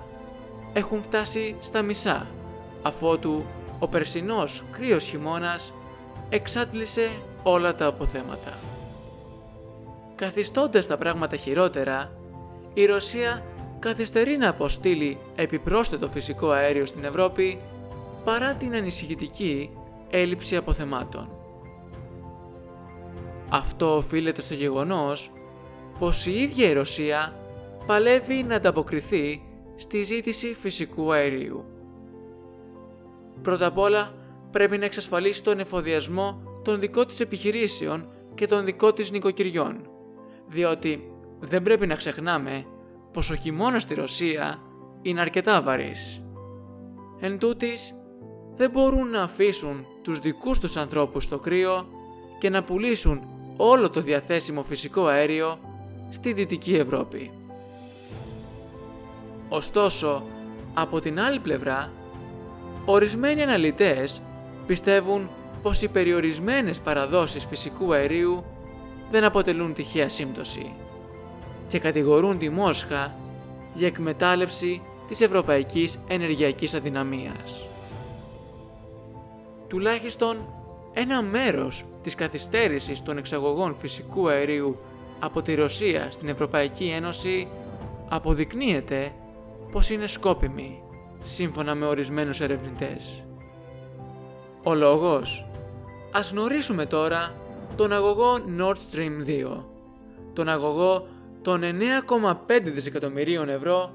έχουν 0.74 1.02
φτάσει 1.02 1.56
στα 1.62 1.82
μισά 1.82 2.28
αφότου 2.82 3.44
ο 3.80 3.88
περσινός 3.88 4.64
κρύος 4.72 5.04
χειμώνας 5.04 5.74
εξάντλησε 6.30 7.10
όλα 7.44 7.76
τα 7.76 7.86
αποθέματα. 7.86 8.54
Καθιστώντας 10.16 10.88
τα 10.88 10.98
πράγματα 10.98 11.36
χειρότερα, 11.36 12.12
η 12.74 12.86
Ρωσία 12.86 13.46
καθυστερεί 13.80 14.38
να 14.38 14.50
αποστείλει 14.50 15.18
επιπρόσθετο 15.36 16.08
φυσικό 16.08 16.50
αέριο 16.50 16.86
στην 16.86 17.04
Ευρώπη 17.04 17.60
παρά 18.24 18.56
την 18.56 18.76
ανησυχητική 18.76 19.70
έλλειψη 20.10 20.56
αποθεμάτων. 20.56 21.30
Αυτό 23.50 23.96
οφείλεται 23.96 24.42
στο 24.42 24.54
γεγονός 24.54 25.32
πως 26.00 26.26
η 26.26 26.42
ίδια 26.42 26.70
η 26.70 26.74
Ρωσία 26.74 27.40
παλεύει 27.86 28.44
να 28.44 28.56
ανταποκριθεί 28.56 29.42
στη 29.76 30.04
ζήτηση 30.04 30.56
φυσικού 30.60 31.14
αερίου. 31.14 31.66
Πρώτα 33.42 33.66
απ' 33.66 33.78
όλα 33.78 34.14
πρέπει 34.52 34.78
να 34.78 34.86
εξασφαλίσει 34.86 35.44
τον 35.44 35.60
εφοδιασμό 35.60 36.42
των 36.64 36.80
δικών 36.80 37.08
της 37.08 37.20
επιχειρήσεων 37.20 38.08
και 38.36 38.48
των 38.48 38.66
δικών 38.66 38.94
της 38.94 39.12
νοικοκυριών, 39.12 39.90
διότι 40.48 41.12
δεν 41.40 41.62
πρέπει 41.62 41.88
να 41.88 41.96
ξεχνάμε 41.96 42.66
πως 43.14 43.30
ο 43.30 43.36
χειμώνας 43.36 43.82
στη 43.82 43.94
Ρωσία 43.94 44.62
είναι 45.02 45.22
αρκετά 45.22 45.62
βαρύς. 45.62 46.24
Εν 47.20 47.38
τούτης, 47.38 47.94
δεν 48.56 48.70
μπορούν 48.70 49.10
να 49.10 49.22
αφήσουν 49.22 49.86
τους 50.06 50.20
δικούς 50.20 50.60
τους 50.60 50.78
ανθρώπους 50.78 51.24
στο 51.24 51.40
κρύο 51.40 51.88
και 52.40 52.50
να 52.50 52.64
πουλήσουν 52.64 53.28
όλο 53.58 53.90
το 53.90 54.02
διαθέσιμο 54.02 54.64
φυσικό 54.64 55.06
αέριο 55.06 55.60
στη 56.10 56.34
Δυτική 56.34 56.74
Ευρώπη. 56.76 57.32
Ωστόσο, 59.50 60.24
από 60.74 61.00
την 61.00 61.20
άλλη 61.20 61.40
πλευρά, 61.40 61.92
ορισμένοι 62.86 63.42
αναλυτές 63.44 64.22
πιστεύουν 64.68 65.30
πως 65.62 65.82
οι 65.82 65.88
περιορισμένες 65.88 66.80
παραδόσεις 66.80 67.46
φυσικού 67.46 67.94
αερίου 67.94 68.44
δεν 69.10 69.24
αποτελούν 69.24 69.74
τυχαία 69.74 70.10
σύμπτωση 70.10 70.74
και 71.68 71.80
κατηγορούν 71.80 72.38
τη 72.38 72.50
Μόσχα 72.50 73.16
για 73.74 73.88
εκμετάλλευση 73.88 74.82
της 75.08 75.22
ευρωπαϊκής 75.22 76.00
ενεργειακής 76.08 76.74
αδυναμίας. 76.74 77.68
Τουλάχιστον 79.76 80.48
ένα 80.94 81.22
μέρος 81.22 81.86
της 82.02 82.16
καθυστέρησης 82.16 83.04
των 83.04 83.18
εξαγωγών 83.18 83.76
φυσικού 83.76 84.30
αερίου 84.30 84.78
από 85.20 85.42
τη 85.42 85.56
Ρωσία 85.56 86.12
στην 86.12 86.28
Ευρωπαϊκή 86.28 86.94
Ένωση 86.96 87.48
αποδεικνύεται 88.10 89.12
πως 89.72 89.90
είναι 89.90 90.08
σκόπιμη, 90.08 90.82
σύμφωνα 91.20 91.76
με 91.76 91.86
ορισμένους 91.86 92.42
ερευνητές. 92.42 93.26
Ο 94.64 94.74
λόγος. 94.74 95.48
Ας 96.12 96.32
γνωρίσουμε 96.32 96.86
τώρα 96.86 97.36
τον 97.76 97.94
αγωγό 97.94 98.34
Nord 98.60 98.78
Stream 98.92 99.28
2, 99.28 99.64
τον 100.34 100.50
αγωγό 100.50 101.08
των 101.42 101.62
9,5 101.64 102.62
δισεκατομμυρίων 102.64 103.50
ευρώ 103.50 103.94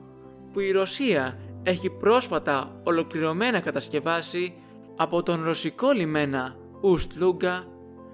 που 0.52 0.60
η 0.60 0.70
Ρωσία 0.70 1.40
έχει 1.62 1.90
πρόσφατα 1.90 2.80
ολοκληρωμένα 2.84 3.60
κατασκευάσει 3.60 4.54
από 5.02 5.22
τον 5.22 5.44
ρωσικό 5.44 5.90
λιμένα 5.90 6.56
Ust-Luga 6.82 7.64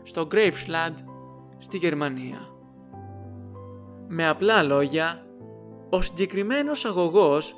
στο 0.03 0.29
Greifswald 0.33 0.95
στη 1.59 1.77
Γερμανία. 1.77 2.49
Με 4.09 4.29
απλά 4.29 4.63
λόγια, 4.63 5.27
ο 5.91 6.03
συγκεκριμένος 6.03 6.85
αγωγός 6.85 7.57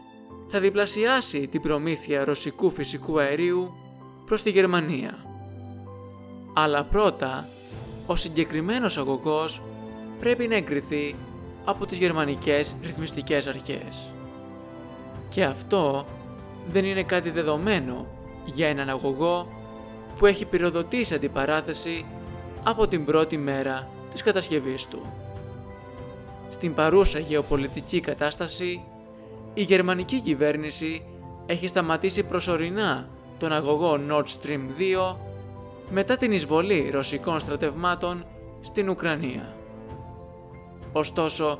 θα 0.49 0.61
διπλασιάσει 0.61 1.49
την 1.49 1.61
προμήθεια 1.61 2.25
ρωσικού 2.25 2.71
φυσικού 2.71 3.19
αερίου 3.19 3.75
προς 4.27 4.43
τη 4.43 4.51
Γερμανία. 4.51 5.19
Αλλά 6.55 6.85
πρώτα, 6.85 7.49
ο 8.07 8.17
συγκεκριμένος 8.17 8.99
αγωγός 8.99 9.63
πρέπει 10.19 10.49
να 10.49 10.57
εγκριθεί 10.57 11.17
από 11.65 11.87
τις 11.87 11.99
γερμανικές 11.99 12.77
ρυθμιστικές 12.83 13.47
αρχές. 13.47 14.15
Και 15.29 15.45
αυτό 15.45 16.07
δεν 16.69 16.85
είναι 16.85 17.03
κάτι 17.03 17.31
δεδομένο 17.31 18.18
για 18.55 18.69
έναν 18.69 18.89
αγωγό 18.89 19.49
που 20.19 20.27
έχει 20.27 20.45
πυροδοτήσει 20.45 21.15
αντιπαράθεση 21.15 22.07
από 22.65 22.89
την 22.89 23.05
πρώτη 23.05 23.39
μέρα 23.39 23.89
της 24.11 24.23
κατασκευής 24.23 24.89
του. 24.89 25.13
Στην 26.49 26.75
παρούσα 26.75 27.19
γεωπολιτική 27.19 28.01
κατάσταση, 28.01 28.85
η 29.55 29.63
γερμανική 29.63 30.21
κυβέρνηση 30.21 31.05
έχει 31.47 31.67
σταματήσει 31.67 32.27
προσωρινά 32.27 33.09
τον 33.39 33.53
αγωγό 33.53 34.01
Nord 34.11 34.25
Stream 34.25 34.61
2 35.11 35.17
μετά 35.91 36.17
την 36.17 36.33
εισβολή 36.33 36.91
ρωσικών 36.91 37.39
στρατευμάτων 37.39 38.25
στην 38.61 38.89
Ουκρανία. 38.89 39.55
Ωστόσο, 40.93 41.59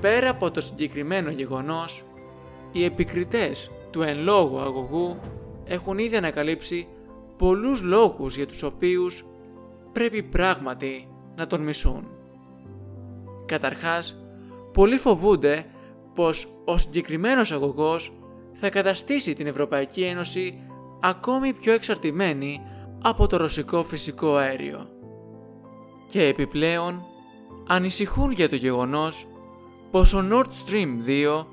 πέρα 0.00 0.30
από 0.30 0.50
το 0.50 0.60
συγκεκριμένο 0.60 1.30
γεγονός, 1.30 2.04
οι 2.72 2.84
επικριτές 2.84 3.70
του 3.90 4.02
εν 4.02 4.18
λόγω 4.18 4.60
αγωγού 4.60 5.18
έχουν 5.70 5.98
ήδη 5.98 6.16
ανακαλύψει 6.16 6.88
πολλούς 7.36 7.82
λόγους 7.82 8.36
για 8.36 8.46
τους 8.46 8.62
οποίους 8.62 9.24
πρέπει 9.92 10.22
πράγματι 10.22 11.08
να 11.36 11.46
τον 11.46 11.60
μισούν. 11.60 12.08
Καταρχάς, 13.46 14.24
πολλοί 14.72 14.96
φοβούνται 14.96 15.64
πως 16.14 16.48
ο 16.64 16.76
συγκεκριμένος 16.76 17.52
αγωγός 17.52 18.12
θα 18.52 18.70
καταστήσει 18.70 19.34
την 19.34 19.46
Ευρωπαϊκή 19.46 20.02
Ένωση 20.02 20.58
ακόμη 21.00 21.52
πιο 21.52 21.72
εξαρτημένη 21.72 22.60
από 23.02 23.26
το 23.26 23.36
ρωσικό 23.36 23.82
φυσικό 23.82 24.34
αέριο. 24.34 24.88
Και 26.06 26.24
επιπλέον, 26.24 27.04
ανησυχούν 27.66 28.30
για 28.30 28.48
το 28.48 28.56
γεγονός 28.56 29.26
πως 29.90 30.14
ο 30.14 30.28
Nord 30.30 30.46
Stream 30.46 30.88
2 31.06 31.46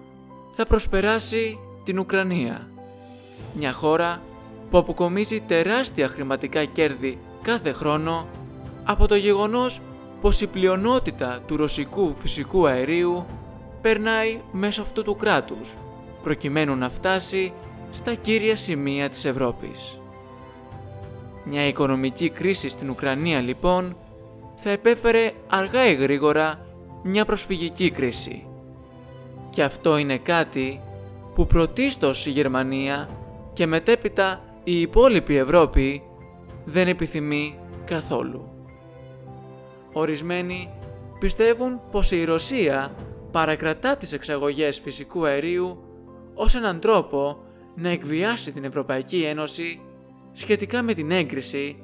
θα 0.51 0.65
προσπεράσει 0.65 1.59
την 1.83 1.99
Ουκρανία, 1.99 2.69
μια 3.53 3.73
χώρα 3.73 4.21
που 4.69 4.77
αποκομίζει 4.77 5.41
τεράστια 5.41 6.07
χρηματικά 6.07 6.65
κέρδη 6.65 7.19
κάθε 7.41 7.71
χρόνο 7.71 8.27
από 8.83 9.07
το 9.07 9.15
γεγονός 9.15 9.81
πως 10.21 10.41
η 10.41 10.47
πλειονότητα 10.47 11.39
του 11.47 11.57
ρωσικού 11.57 12.13
φυσικού 12.15 12.67
αερίου 12.67 13.25
περνάει 13.81 14.39
μέσω 14.51 14.81
αυτού 14.81 15.03
του 15.03 15.15
κράτους, 15.15 15.73
προκειμένου 16.23 16.75
να 16.75 16.89
φτάσει 16.89 17.53
στα 17.91 18.13
κύρια 18.13 18.55
σημεία 18.55 19.09
της 19.09 19.25
Ευρώπης. 19.25 20.01
Μια 21.43 21.67
οικονομική 21.67 22.29
κρίση 22.29 22.69
στην 22.69 22.89
Ουκρανία 22.89 23.39
λοιπόν 23.39 23.97
θα 24.55 24.69
επέφερε 24.69 25.31
αργά 25.47 25.87
ή 25.87 25.93
γρήγορα 25.93 26.59
μια 27.03 27.25
προσφυγική 27.25 27.91
κρίση. 27.91 28.45
Και 29.49 29.63
αυτό 29.63 29.97
είναι 29.97 30.17
κάτι 30.17 30.81
που 31.33 31.47
πρωτίστως 31.47 32.25
η 32.25 32.29
Γερμανία 32.29 33.09
και 33.57 33.65
μετέπειτα 33.65 34.43
η 34.63 34.81
υπόλοιπη 34.81 35.35
Ευρώπη 35.35 36.03
δεν 36.63 36.87
επιθυμεί 36.87 37.59
καθόλου. 37.85 38.49
Ορισμένοι 39.93 40.69
πιστεύουν 41.19 41.81
πως 41.91 42.11
η 42.11 42.23
Ρωσία 42.23 42.95
παρακρατά 43.31 43.97
τις 43.97 44.13
εξαγωγές 44.13 44.79
φυσικού 44.79 45.25
αερίου 45.25 45.77
ως 46.33 46.55
έναν 46.55 46.79
τρόπο 46.79 47.37
να 47.75 47.89
εκβιάσει 47.89 48.51
την 48.51 48.63
Ευρωπαϊκή 48.63 49.23
Ένωση 49.23 49.81
σχετικά 50.31 50.81
με 50.81 50.93
την 50.93 51.11
έγκριση 51.11 51.83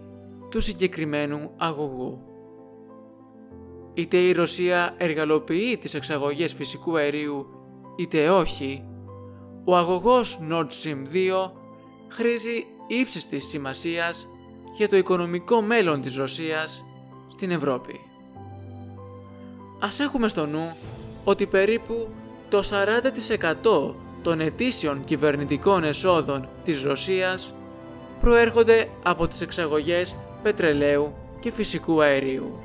του 0.50 0.62
συγκεκριμένου 0.62 1.52
αγωγού. 1.58 2.22
Είτε 3.94 4.18
η 4.18 4.32
Ρωσία 4.32 4.94
εργαλοποιεί 4.98 5.78
τις 5.78 5.94
εξαγωγές 5.94 6.54
φυσικού 6.54 6.98
αερίου 6.98 7.48
είτε 7.98 8.30
όχι, 8.30 8.88
ο 9.66 9.76
αγωγός 9.76 10.40
Nord 10.52 10.68
Stream 10.68 11.02
2 11.48 11.63
χρήζει 12.16 12.66
ύψιστης 12.88 13.46
σημασίας 13.46 14.28
για 14.76 14.90
το 14.90 14.98
οικονομικό 14.98 15.62
μέλλον 15.62 16.02
της 16.02 16.16
Ρωσίας 16.16 16.86
στην 17.32 17.52
Ευρώπη. 17.52 18.00
Ας 19.80 20.00
έχουμε 20.00 20.28
στο 20.28 20.46
νου 20.46 20.76
ότι 21.24 21.48
περίπου 21.48 22.10
το 22.50 22.62
40% 22.64 23.94
των 24.22 24.40
ετήσιων 24.40 25.04
κυβερνητικών 25.04 25.84
εσόδων 25.84 26.50
της 26.64 26.84
Ρωσίας 26.84 27.54
προέρχονται 28.20 28.90
από 29.04 29.28
τις 29.28 29.42
εξαγωγές 29.42 30.16
πετρελαίου 30.44 31.14
και 31.40 31.52
φυσικού 31.52 32.02
αερίου. 32.02 32.60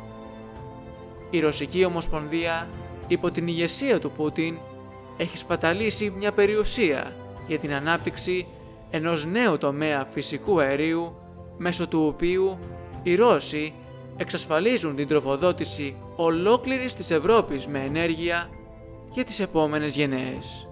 Η 1.31 1.41
Ρωσική 1.41 1.85
Ομοσπονδία 1.85 2.69
υπό 3.07 3.31
την 3.31 3.47
ηγεσία 3.47 3.99
του 3.99 4.11
Πούτιν 4.11 4.59
έχει 5.17 5.39
σπαταλήσει 5.39 6.11
μια 6.19 6.33
περιουσία 6.33 7.17
για 7.47 7.59
την 7.59 7.73
ανάπτυξη 7.73 8.47
ενός 8.91 9.27
νέου 9.27 9.59
τομέα 9.59 10.05
φυσικού 10.05 10.61
αερίου 10.61 11.17
μέσω 11.57 11.89
του 11.89 12.07
οποίου 12.07 12.59
οι 13.03 13.15
Ρώσοι 13.15 13.75
εξασφαλίζουν 14.17 14.97
την 14.97 15.09
τροφοδότηση 15.09 15.97
ολόκληρης 16.17 16.95
της 16.95 17.11
Ευρώπης 17.11 17.67
με 17.67 17.79
ενέργεια 17.79 18.49
για 19.11 19.25
τις 19.25 19.41
επόμενες 19.41 19.97
γενναίες. 19.97 20.69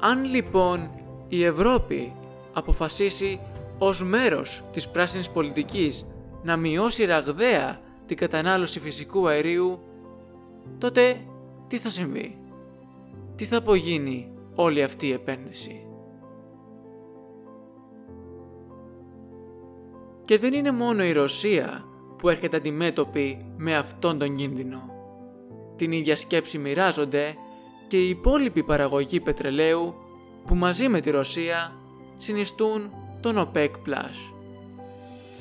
Αν 0.00 0.24
λοιπόν 0.24 0.90
η 1.28 1.44
Ευρώπη 1.44 2.14
αποφασίσει 2.52 3.40
ως 3.78 4.02
μέρος 4.02 4.64
της 4.72 4.88
πράσινης 4.88 5.30
πολιτικής 5.30 6.06
να 6.42 6.56
μειώσει 6.56 7.04
ραγδαία 7.04 7.80
την 8.06 8.16
κατανάλωση 8.16 8.80
φυσικού 8.80 9.28
αερίου, 9.28 9.78
τότε 10.78 11.20
τι 11.66 11.78
θα 11.78 11.88
συμβεί; 11.88 12.36
Τι 13.34 13.44
θα 13.44 13.56
απογίνει 13.56 14.32
όλη 14.54 14.82
αυτή 14.82 15.06
η 15.06 15.12
επένδυση; 15.12 15.86
Και 20.24 20.38
δεν 20.38 20.52
είναι 20.54 20.70
μόνο 20.72 21.04
η 21.04 21.12
Ρωσία 21.12 21.84
που 22.18 22.28
έρχεται 22.28 22.56
αντιμέτωπη 22.56 23.46
με 23.56 23.76
αυτόν 23.76 24.18
τον 24.18 24.36
κίνδυνο. 24.36 24.90
Την 25.76 25.92
ίδια 25.92 26.16
σκέψη 26.16 26.58
μοιράζονται 26.58 27.34
και 27.88 27.96
οι 27.96 28.08
υπόλοιποι 28.08 28.62
παραγωγοί 28.62 29.20
πετρελαίου 29.20 29.94
που 30.46 30.54
μαζί 30.54 30.88
με 30.88 31.00
τη 31.00 31.10
Ρωσία 31.10 31.72
συνιστούν 32.18 32.90
τον 33.20 33.50
OPEC+. 33.52 33.68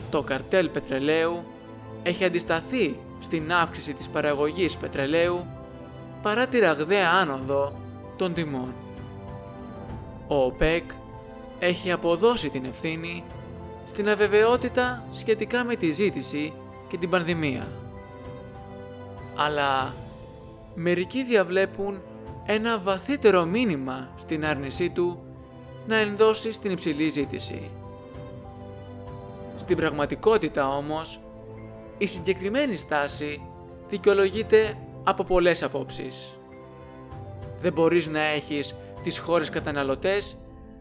Το 0.09 0.23
καρτέλ 0.23 0.69
πετρελαίου 0.69 1.43
έχει 2.03 2.23
αντισταθεί 2.23 2.99
στην 3.19 3.53
αύξηση 3.53 3.93
της 3.93 4.09
παραγωγής 4.09 4.77
πετρελαίου 4.77 5.45
παρά 6.21 6.47
τη 6.47 6.59
ραγδαία 6.59 7.09
άνοδο 7.09 7.73
των 8.17 8.33
τιμών. 8.33 8.73
Ο 10.27 10.35
ΟΠΕΚ 10.35 10.91
έχει 11.59 11.91
αποδώσει 11.91 12.49
την 12.49 12.65
ευθύνη 12.65 13.23
στην 13.91 14.09
αβεβαιότητα 14.09 15.07
σχετικά 15.11 15.63
με 15.63 15.75
τη 15.75 15.91
ζήτηση 15.91 16.53
και 16.87 16.97
την 16.97 17.09
πανδημία. 17.09 17.67
Αλλά 19.35 19.93
μερικοί 20.75 21.23
διαβλέπουν 21.23 22.01
ένα 22.45 22.79
βαθύτερο 22.79 23.45
μήνυμα 23.45 24.09
στην 24.15 24.45
άρνησή 24.45 24.89
του 24.89 25.19
να 25.87 25.95
ενδώσει 25.95 26.53
στην 26.53 26.71
υψηλή 26.71 27.09
ζήτηση. 27.09 27.69
Στην 29.57 29.77
πραγματικότητα 29.77 30.67
όμως, 30.67 31.19
η 31.97 32.05
συγκεκριμένη 32.05 32.75
στάση 32.75 33.41
δικαιολογείται 33.87 34.77
από 35.03 35.23
πολλές 35.23 35.63
απόψεις. 35.63 36.37
Δεν 37.59 37.73
μπορείς 37.73 38.07
να 38.07 38.21
έχεις 38.21 38.75
τις 39.01 39.17
χώρες 39.19 39.49
καταναλωτές 39.49 40.37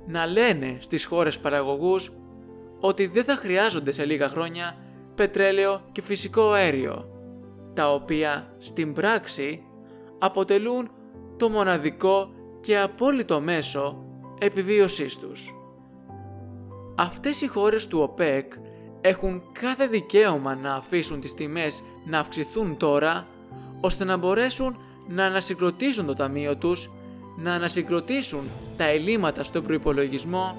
να 0.06 0.26
λένε 0.26 0.76
στις 0.80 1.04
χώρες 1.04 1.38
παραγωγούς 1.38 2.12
ότι 2.80 3.06
δεν 3.06 3.24
θα 3.24 3.36
χρειάζονται 3.36 3.90
σε 3.90 4.04
λίγα 4.04 4.28
χρόνια 4.28 4.76
πετρέλαιο 5.14 5.82
και 5.92 6.02
φυσικό 6.02 6.50
αέριο, 6.50 7.04
τα 7.74 7.92
οποία 7.92 8.54
στην 8.58 8.92
πράξη 8.92 9.62
αποτελούν 10.18 10.90
το 11.36 11.48
μοναδικό 11.48 12.30
και 12.60 12.78
απόλυτο 12.78 13.40
μέσο 13.40 14.04
επιβίωσής 14.38 15.18
τους. 15.18 15.54
Αυτές 16.96 17.40
οι 17.40 17.46
χώρες 17.46 17.86
του 17.86 17.98
ΟΠΕΚ 18.00 18.52
έχουν 19.00 19.42
κάθε 19.52 19.86
δικαίωμα 19.86 20.54
να 20.54 20.74
αφήσουν 20.74 21.20
τις 21.20 21.34
τιμές 21.34 21.82
να 22.04 22.18
αυξηθούν 22.18 22.76
τώρα, 22.76 23.26
ώστε 23.80 24.04
να 24.04 24.16
μπορέσουν 24.16 24.76
να 25.08 25.24
ανασυγκροτήσουν 25.24 26.06
το 26.06 26.14
ταμείο 26.14 26.56
τους, 26.56 26.90
να 27.36 27.52
ανασυγκροτήσουν 27.52 28.44
τα 28.76 28.84
ελλείμματα 28.84 29.44
στον 29.44 29.62
προϋπολογισμό 29.62 30.56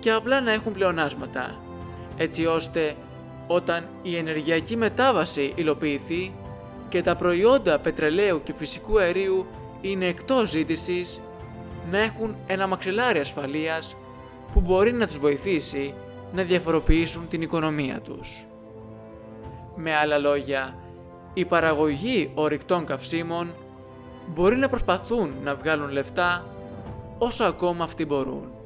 και 0.00 0.10
απλά 0.10 0.40
να 0.40 0.52
έχουν 0.52 0.72
πλεονάσματα, 0.72 1.58
έτσι 2.16 2.46
ώστε 2.46 2.94
όταν 3.46 3.88
η 4.02 4.16
ενεργειακή 4.16 4.76
μετάβαση 4.76 5.52
υλοποιηθεί 5.54 6.34
και 6.88 7.00
τα 7.00 7.16
προϊόντα 7.16 7.78
πετρελαίου 7.78 8.42
και 8.42 8.52
φυσικού 8.52 8.98
αερίου 8.98 9.46
είναι 9.80 10.06
εκτός 10.06 10.48
ζήτησης, 10.48 11.20
να 11.90 11.98
έχουν 11.98 12.36
ένα 12.46 12.66
μαξιλάρι 12.66 13.18
ασφαλείας 13.18 13.96
που 14.52 14.60
μπορεί 14.60 14.92
να 14.92 15.06
τους 15.06 15.18
βοηθήσει 15.18 15.94
να 16.32 16.42
διαφοροποιήσουν 16.42 17.28
την 17.28 17.42
οικονομία 17.42 18.00
τους. 18.00 18.44
Με 19.76 19.96
άλλα 19.96 20.18
λόγια, 20.18 20.78
η 21.34 21.44
παραγωγή 21.44 22.30
ορυκτών 22.34 22.84
καυσίμων 22.84 23.50
μπορεί 24.26 24.56
να 24.56 24.68
προσπαθούν 24.68 25.34
να 25.42 25.54
βγάλουν 25.54 25.90
λεφτά 25.90 26.46
όσο 27.18 27.44
ακόμα 27.44 27.84
αυτοί 27.84 28.06
μπορούν. 28.06 28.59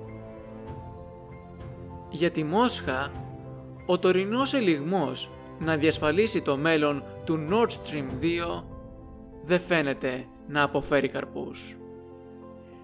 Για 2.15 2.31
τη 2.31 2.45
Μόσχα, 2.45 3.13
ο 3.87 3.99
τωρινός 3.99 4.55
ελιγμός 4.55 5.31
να 5.59 5.77
διασφαλίσει 5.77 6.43
το 6.43 6.57
μέλλον 6.57 7.03
του 7.25 7.47
Nord 7.51 7.69
Stream 7.69 8.23
2 8.61 8.65
δεν 9.43 9.61
φαίνεται 9.61 10.27
να 10.49 10.63
αποφέρει 10.63 11.09
καρπούς. 11.09 11.77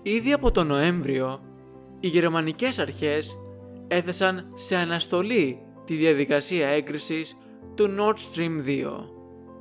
Ήδη 0.02 0.32
από 0.32 0.50
τον 0.50 0.66
Νοέμβριο, 0.66 1.40
οι 2.00 2.08
γερμανικές 2.08 2.78
αρχές 2.78 3.40
έθεσαν 3.88 4.48
σε 4.54 4.76
αναστολή 4.76 5.60
τη 5.84 5.94
διαδικασία 5.94 6.68
έγκρισης 6.68 7.36
του 7.74 7.94
Nord 7.98 8.16
Stream 8.34 8.64
2, 8.66 9.10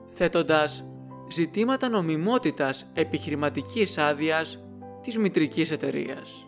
θέτοντας 0.10 0.86
ζητήματα 1.32 1.90
νομιμότητας 1.90 2.86
επιχειρηματικής 2.94 3.98
άδειας 3.98 4.64
της 5.02 5.18
μητρικής 5.18 5.72
εταιρείας. 5.72 6.46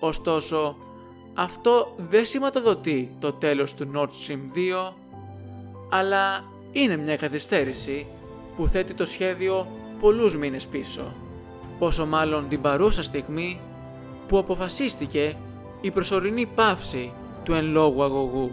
Ωστόσο, 0.00 0.76
αυτό 1.38 1.94
δεν 1.96 2.26
σηματοδοτεί 2.26 3.10
το 3.18 3.32
τέλος 3.32 3.74
του 3.74 3.90
Nord 3.94 4.08
Stream 4.08 4.38
2, 4.88 4.92
αλλά 5.90 6.44
είναι 6.72 6.96
μια 6.96 7.16
καθυστέρηση 7.16 8.06
που 8.56 8.66
θέτει 8.66 8.94
το 8.94 9.06
σχέδιο 9.06 9.66
πολλούς 10.00 10.36
μήνες 10.36 10.66
πίσω, 10.66 11.12
πόσο 11.78 12.06
μάλλον 12.06 12.48
την 12.48 12.60
παρούσα 12.60 13.02
στιγμή 13.02 13.60
που 14.28 14.38
αποφασίστηκε 14.38 15.36
η 15.80 15.90
προσωρινή 15.90 16.46
πάυση 16.46 17.12
του 17.44 17.52
εν 17.52 17.64
λόγω 17.64 18.04
αγωγού, 18.04 18.50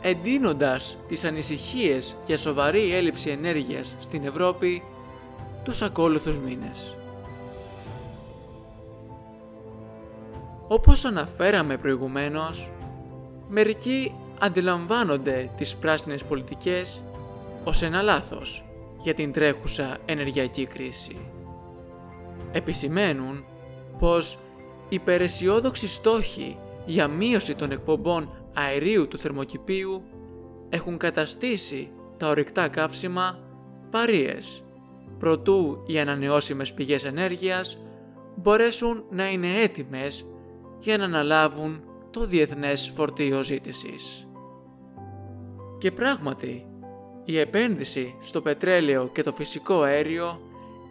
εντείνοντας 0.00 0.96
τις 1.08 1.24
ανησυχίες 1.24 2.16
για 2.26 2.36
σοβαρή 2.36 2.94
έλλειψη 2.94 3.30
ενέργειας 3.30 3.94
στην 4.00 4.24
Ευρώπη 4.24 4.82
τους 5.64 5.82
ακόλουθους 5.82 6.38
μήνες. 6.38 6.96
Όπως 10.72 11.04
αναφέραμε 11.04 11.76
προηγουμένως, 11.76 12.72
μερικοί 13.48 14.14
αντιλαμβάνονται 14.38 15.50
τις 15.56 15.76
πράσινες 15.76 16.24
πολιτικές 16.24 17.02
ως 17.64 17.82
ένα 17.82 18.02
λάθος 18.02 18.64
για 19.00 19.14
την 19.14 19.32
τρέχουσα 19.32 19.98
ενεργειακή 20.04 20.66
κρίση. 20.66 21.16
Επισημαίνουν 22.52 23.44
πως 23.98 24.38
οι 24.88 24.98
περαισιόδοξοι 24.98 25.88
στόχοι 25.88 26.58
για 26.84 27.08
μείωση 27.08 27.54
των 27.54 27.70
εκπομπών 27.70 28.36
αερίου 28.54 29.08
του 29.08 29.18
θερμοκηπίου 29.18 30.02
έχουν 30.68 30.98
καταστήσει 30.98 31.90
τα 32.16 32.28
ορυκτά 32.28 32.68
καύσιμα 32.68 33.38
παρίες, 33.90 34.64
προτού 35.18 35.82
οι 35.86 35.98
ανανεώσιμες 35.98 36.74
πηγές 36.74 37.04
ενέργειας 37.04 37.78
μπορέσουν 38.36 39.04
να 39.10 39.30
είναι 39.30 39.48
έτοιμες 39.62 40.24
για 40.82 40.98
να 40.98 41.04
αναλάβουν 41.04 41.82
το 42.10 42.24
διεθνές 42.24 42.92
φορτίο 42.94 43.42
ζήτησης. 43.42 44.26
Και 45.78 45.92
πράγματι, 45.92 46.66
η 47.24 47.38
επένδυση 47.38 48.14
στο 48.20 48.40
πετρέλαιο 48.40 49.08
και 49.12 49.22
το 49.22 49.32
φυσικό 49.32 49.82
αέριο 49.82 50.40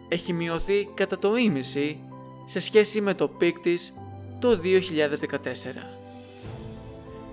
έχει 0.08 0.32
μειωθεί 0.32 0.88
κατά 0.94 1.18
το 1.18 1.36
ήμισυ 1.36 1.98
σε 2.44 2.60
σχέση 2.60 3.00
με 3.00 3.14
το 3.14 3.28
peak 3.28 3.58
της 3.58 3.94
το 4.40 4.48
2014. 4.50 4.58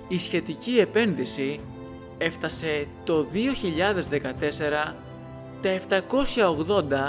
Η 0.08 0.20
σχετική 0.20 0.80
επένδυση 0.80 1.60
έφτασε 2.18 2.86
το 3.04 3.28
2014 4.90 4.94
τα 5.62 5.80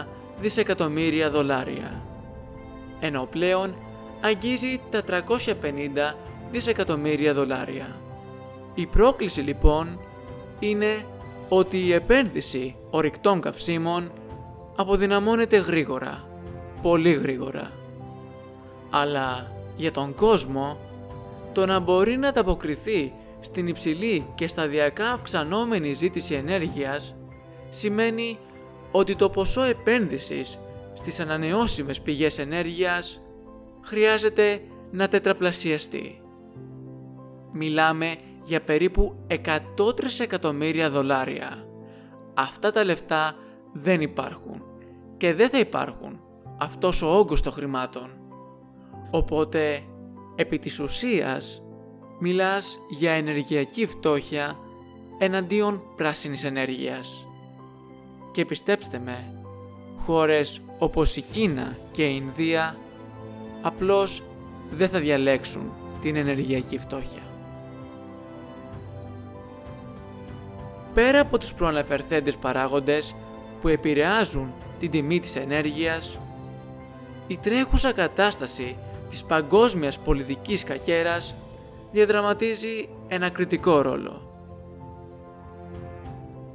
780 0.03 0.07
δισεκατομμύρια 0.41 1.31
δολάρια, 1.31 2.03
ενώ 3.01 3.27
πλέον 3.31 3.75
αγγίζει 4.21 4.81
τα 4.91 5.03
350 5.07 6.15
δισεκατομμύρια 6.51 7.35
δολάρια. 7.35 7.97
Η 8.75 8.87
πρόκληση 8.87 9.41
λοιπόν 9.41 10.01
είναι 10.59 11.05
ότι 11.49 11.87
η 11.87 11.93
επένδυση 11.93 12.77
ορυκτών 12.91 13.41
καυσίμων 13.41 14.13
αποδυναμώνεται 14.77 15.57
γρήγορα, 15.57 16.25
πολύ 16.83 17.13
γρήγορα. 17.13 17.71
Αλλά 18.91 19.53
για 19.77 19.93
τον 19.93 20.15
κόσμο, 20.15 20.79
το 21.53 21.67
να 21.67 21.79
μπορεί 21.79 22.17
να 22.17 22.29
ανταποκριθεί 22.29 23.13
στην 23.41 23.67
υψηλή 23.67 24.27
και 24.35 24.49
σταδιακά 24.49 25.11
αυξανόμενη 25.11 25.93
ζήτηση 25.93 26.35
ενέργειας 26.35 27.15
σημαίνει 27.71 28.39
ότι 28.91 29.17
το 29.17 29.31
ποσό 29.31 29.63
επένδυσης 29.63 30.61
στις 30.95 31.21
ανανεώσιμες 31.21 32.01
πηγές 32.01 32.39
ενέργειας 32.39 33.21
χρειάζεται 33.83 34.61
να 34.91 35.09
τετραπλασιαστεί. 35.09 36.21
Μιλάμε 37.53 38.15
για 38.45 38.63
περίπου 38.63 39.15
100 39.79 39.97
τρισεκατομμύρια 39.97 40.91
δολάρια. 40.91 41.65
Αυτά 42.35 42.73
τα 42.73 42.85
λεφτά 42.85 43.35
δεν 43.73 44.01
υπάρχουν 44.01 44.63
και 45.17 45.35
δεν 45.35 45.49
θα 45.49 45.59
υπάρχουν 45.59 46.21
αυτός 46.59 47.03
ο 47.03 47.19
όγκος 47.19 47.43
των 47.43 47.53
χρημάτων. 47.53 48.11
Οπότε, 49.11 49.83
επί 50.37 50.59
της 50.59 50.81
ουσίας, 50.81 51.63
μιλάς 52.21 52.79
για 52.99 53.13
ενεργειακή 53.13 53.87
φτώχεια 53.87 54.57
εναντίον 55.19 55.83
πράσινης 55.97 56.45
ενέργειας. 56.45 57.27
Και 58.33 58.45
πιστέψτε 58.45 58.99
με, 58.99 59.35
χώρες 59.97 60.61
όπως 60.79 61.17
η 61.17 61.23
Κίνα 61.23 61.77
και 61.91 62.07
η 62.07 62.23
Ινδία 62.23 62.77
απλώς 63.63 64.23
δεν 64.71 64.89
θα 64.89 64.99
διαλέξουν 64.99 65.73
την 66.01 66.17
ενεργειακή 66.17 66.79
φτώχεια. 66.79 67.23
Πέρα 70.95 71.21
από 71.21 71.39
τους 71.39 71.55
προαναφερθέντες 71.55 72.37
παράγοντες 72.37 73.15
που 73.61 73.69
επηρεάζουν 73.69 74.53
την 74.79 74.91
τιμή 74.91 75.21
της 75.21 75.37
ενέργειας, 75.37 76.19
η 77.27 77.39
τρέχουσα 77.39 77.93
κατάσταση 77.93 78.77
της 79.09 79.25
παγκόσμιας 79.25 79.99
πολιτικής 79.99 80.65
κακέρας 80.65 81.35
διαδραματίζει 81.93 82.89
ένα 83.09 83.29
κριτικό 83.29 83.81
ρόλο. 83.81 84.23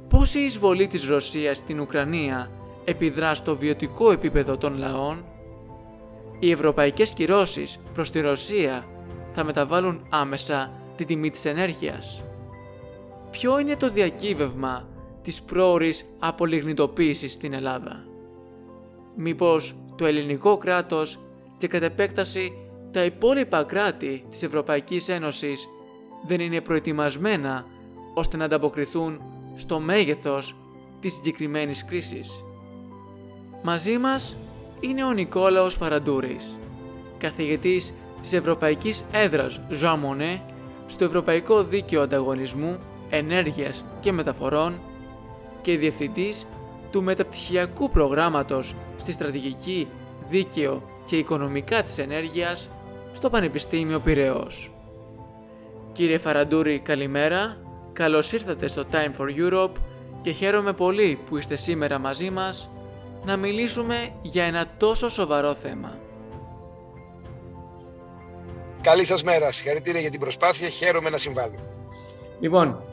Πώς 0.08 0.34
η 0.34 0.40
εισβολή 0.40 0.86
της 0.86 1.08
Ρωσίας 1.08 1.56
στην 1.56 1.80
Ουκρανία 1.80 2.50
επιδρά 2.84 3.34
στο 3.34 3.56
βιωτικό 3.56 4.10
επίπεδο 4.12 4.56
των 4.56 4.78
λαών 4.78 5.24
οι 6.38 6.50
ευρωπαϊκές 6.50 7.12
κυρώσεις 7.12 7.78
προς 7.92 8.10
τη 8.10 8.20
Ρωσία 8.20 8.86
θα 9.32 9.44
μεταβάλουν 9.44 10.06
άμεσα 10.10 10.72
τη 10.96 11.04
τιμή 11.04 11.30
της 11.30 11.44
ενέργειας. 11.44 12.24
Ποιο 13.30 13.58
είναι 13.58 13.76
το 13.76 13.90
διακύβευμα 13.90 14.88
της 15.22 15.42
πρόορης 15.42 16.04
απολιγνητοποίησης 16.18 17.32
στην 17.32 17.52
Ελλάδα; 17.52 18.04
Μήπως 19.16 19.76
το 19.96 20.06
ελληνικό 20.06 20.56
κράτος 20.56 21.18
και 21.56 21.66
κατ' 21.66 21.82
επέκταση 21.82 22.52
τα 22.90 23.04
υπόλοιπα 23.04 23.64
κράτη 23.64 24.24
της 24.30 24.42
Ευρωπαϊκής 24.42 25.08
Ένωσης 25.08 25.68
δεν 26.26 26.40
είναι 26.40 26.60
προετοιμασμένα 26.60 27.64
ώστε 28.14 28.36
να 28.36 28.44
ανταποκριθούν 28.44 29.20
στο 29.54 29.80
μέγεθος 29.80 30.56
της 31.00 31.14
συγκεκριμένης 31.14 31.84
κρίσης; 31.84 32.44
Μαζί 33.62 33.98
μας 33.98 34.36
είναι 34.80 35.04
ο 35.04 35.12
Νικόλαος 35.12 35.74
Φαραντούρης, 35.74 36.58
καθηγητής 37.18 37.94
της 38.20 38.32
Ευρωπαϊκής 38.32 39.04
Έδρας 39.12 39.60
Jean 39.82 39.94
Monnet 39.94 40.40
στο 40.86 41.04
Ευρωπαϊκό 41.04 41.64
Δίκαιο 41.64 42.02
Ανταγωνισμού, 42.02 42.78
Ενέργειας 43.10 43.84
και 44.00 44.12
Μεταφορών 44.12 44.80
και 45.62 45.78
διευθυντής 45.78 46.46
του 46.90 47.02
μεταπτυχιακού 47.02 47.90
προγράμματος 47.90 48.74
στη 48.96 49.12
Στρατηγική, 49.12 49.88
Δίκαιο 50.28 50.82
και 51.04 51.16
Οικονομικά 51.16 51.82
της 51.82 51.98
Ενέργειας 51.98 52.70
στο 53.12 53.30
Πανεπιστήμιο 53.30 53.98
Πειραιός. 54.00 54.72
Κύριε 55.92 56.18
Φαραντούρη, 56.18 56.78
καλημέρα. 56.78 57.56
Καλώς 57.92 58.32
ήρθατε 58.32 58.66
στο 58.66 58.84
Time 58.92 59.20
for 59.20 59.52
Europe 59.52 59.72
και 60.22 60.30
χαίρομαι 60.30 60.72
πολύ 60.72 61.18
που 61.26 61.36
είστε 61.36 61.56
σήμερα 61.56 61.98
μαζί 61.98 62.30
μας 62.30 62.70
να 63.24 63.36
μιλήσουμε 63.36 63.96
για 64.22 64.44
ένα 64.44 64.66
τόσο 64.76 65.08
σοβαρό 65.08 65.54
θέμα. 65.54 65.98
Καλή 68.80 69.04
σας 69.04 69.22
μέρα. 69.22 69.52
Συγχαρητήρια 69.52 70.00
για 70.00 70.10
την 70.10 70.20
προσπάθεια. 70.20 70.68
Χαίρομαι 70.68 71.10
να 71.10 71.16
συμβάλλω. 71.16 71.54
Λοιπόν, 72.40 72.84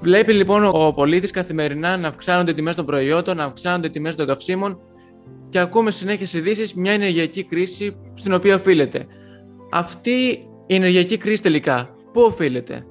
βλέπει 0.00 0.32
λοιπόν 0.32 0.64
ο 0.64 0.92
πολίτης 0.92 1.30
καθημερινά 1.30 1.96
να 1.96 2.08
αυξάνονται 2.08 2.50
οι 2.50 2.54
τιμές 2.54 2.76
των 2.76 2.86
προϊόντων, 2.86 3.36
να 3.36 3.44
αυξάνονται 3.44 3.86
οι 3.86 3.90
τιμές 3.90 4.14
των 4.14 4.26
καυσίμων 4.26 4.80
και 5.48 5.58
ακούμε 5.58 5.90
συνέχεια 5.90 6.38
ειδήσεις 6.38 6.74
μια 6.74 6.92
ενεργειακή 6.92 7.44
κρίση 7.44 7.96
στην 8.14 8.32
οποία 8.32 8.54
οφείλεται. 8.54 9.06
Αυτή 9.70 10.28
η 10.66 10.74
ενεργειακή 10.74 11.16
κρίση 11.16 11.42
τελικά, 11.42 11.94
πού 12.12 12.20
οφείλεται; 12.20 12.86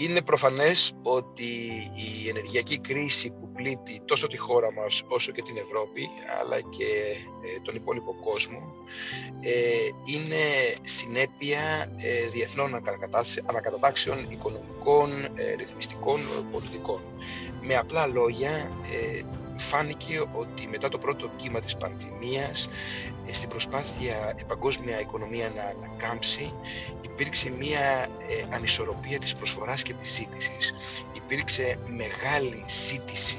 Είναι 0.00 0.22
προφανές 0.22 0.92
ότι 1.02 1.52
η 2.24 2.28
ενεργειακή 2.28 2.78
κρίση 2.78 3.30
που 3.30 3.52
πλήττει 3.52 4.00
τόσο 4.04 4.26
τη 4.26 4.36
χώρα 4.36 4.72
μας 4.72 5.02
όσο 5.08 5.32
και 5.32 5.42
την 5.42 5.56
Ευρώπη 5.56 6.08
αλλά 6.40 6.60
και 6.60 6.84
ε, 7.44 7.60
τον 7.62 7.74
υπόλοιπο 7.74 8.14
κόσμο 8.24 8.74
ε, 9.40 9.50
είναι 10.04 10.42
συνέπεια 10.82 11.60
ε, 11.96 12.28
διεθνών 12.28 12.74
ανακατατάξεων 13.46 14.26
οικονομικών, 14.28 15.08
ρυθμιστικών, 15.56 16.20
πολιτικών. 16.52 17.00
Με 17.62 17.74
απλά 17.74 18.06
λόγια 18.06 18.70
φάνηκε 19.60 20.20
ότι 20.32 20.68
μετά 20.68 20.88
το 20.88 20.98
πρώτο 20.98 21.30
κύμα 21.36 21.60
της 21.60 21.76
πανδημίας 21.76 22.68
ε, 23.26 23.32
στην 23.34 23.48
προσπάθεια 23.48 24.34
η 24.38 24.44
παγκόσμια 24.46 25.00
οικονομία 25.00 25.50
να 25.56 25.62
ανακάμψει 25.62 26.52
υπήρξε 27.04 27.50
μια 27.50 28.06
ε, 28.18 28.54
ανισορροπία 28.54 29.18
της 29.18 29.36
προσφοράς 29.36 29.82
και 29.82 29.94
της 29.94 30.14
ζήτησης. 30.14 30.74
Υπήρξε 31.12 31.76
μεγάλη 31.86 32.64
ζήτηση 32.68 33.38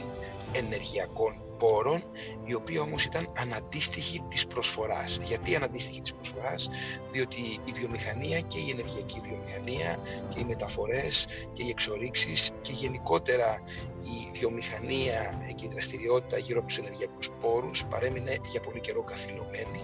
ενεργειακών 0.52 1.44
πόρων, 1.58 2.02
η 2.44 2.54
οποία 2.54 2.82
όμως 2.82 3.04
ήταν 3.06 3.34
αναντίστοιχη 3.38 4.22
της 4.30 4.48
προσφοράς. 4.48 5.18
Γιατί 5.24 5.56
αναντίστοιχη 5.56 6.02
της 6.02 6.14
προσφοράς, 6.14 6.70
διότι 7.12 7.42
η 7.66 7.72
βιομηχανία 7.74 8.40
και 8.40 8.60
η 8.60 8.70
ενεργειακή 8.72 9.20
βιομηχανία 9.24 9.98
και 10.28 10.40
οι 10.40 10.44
μεταφορές 10.44 11.28
και 11.54 11.64
οι 11.64 11.70
εξορίξεις 11.70 12.52
και 12.62 12.72
γενικότερα 12.72 13.60
η 14.00 14.32
βιομηχανία 14.40 15.44
και 15.56 15.66
η 15.66 15.70
δραστηριότητα 15.72 16.38
γύρω 16.38 16.58
από 16.60 16.68
τους 16.68 16.78
ενεργειακούς 16.78 17.30
πόρους 17.40 17.86
παρέμεινε 17.90 18.36
για 18.52 18.62
πολύ 18.62 18.80
καιρό 18.80 19.04
καθυλωμένη. 19.04 19.84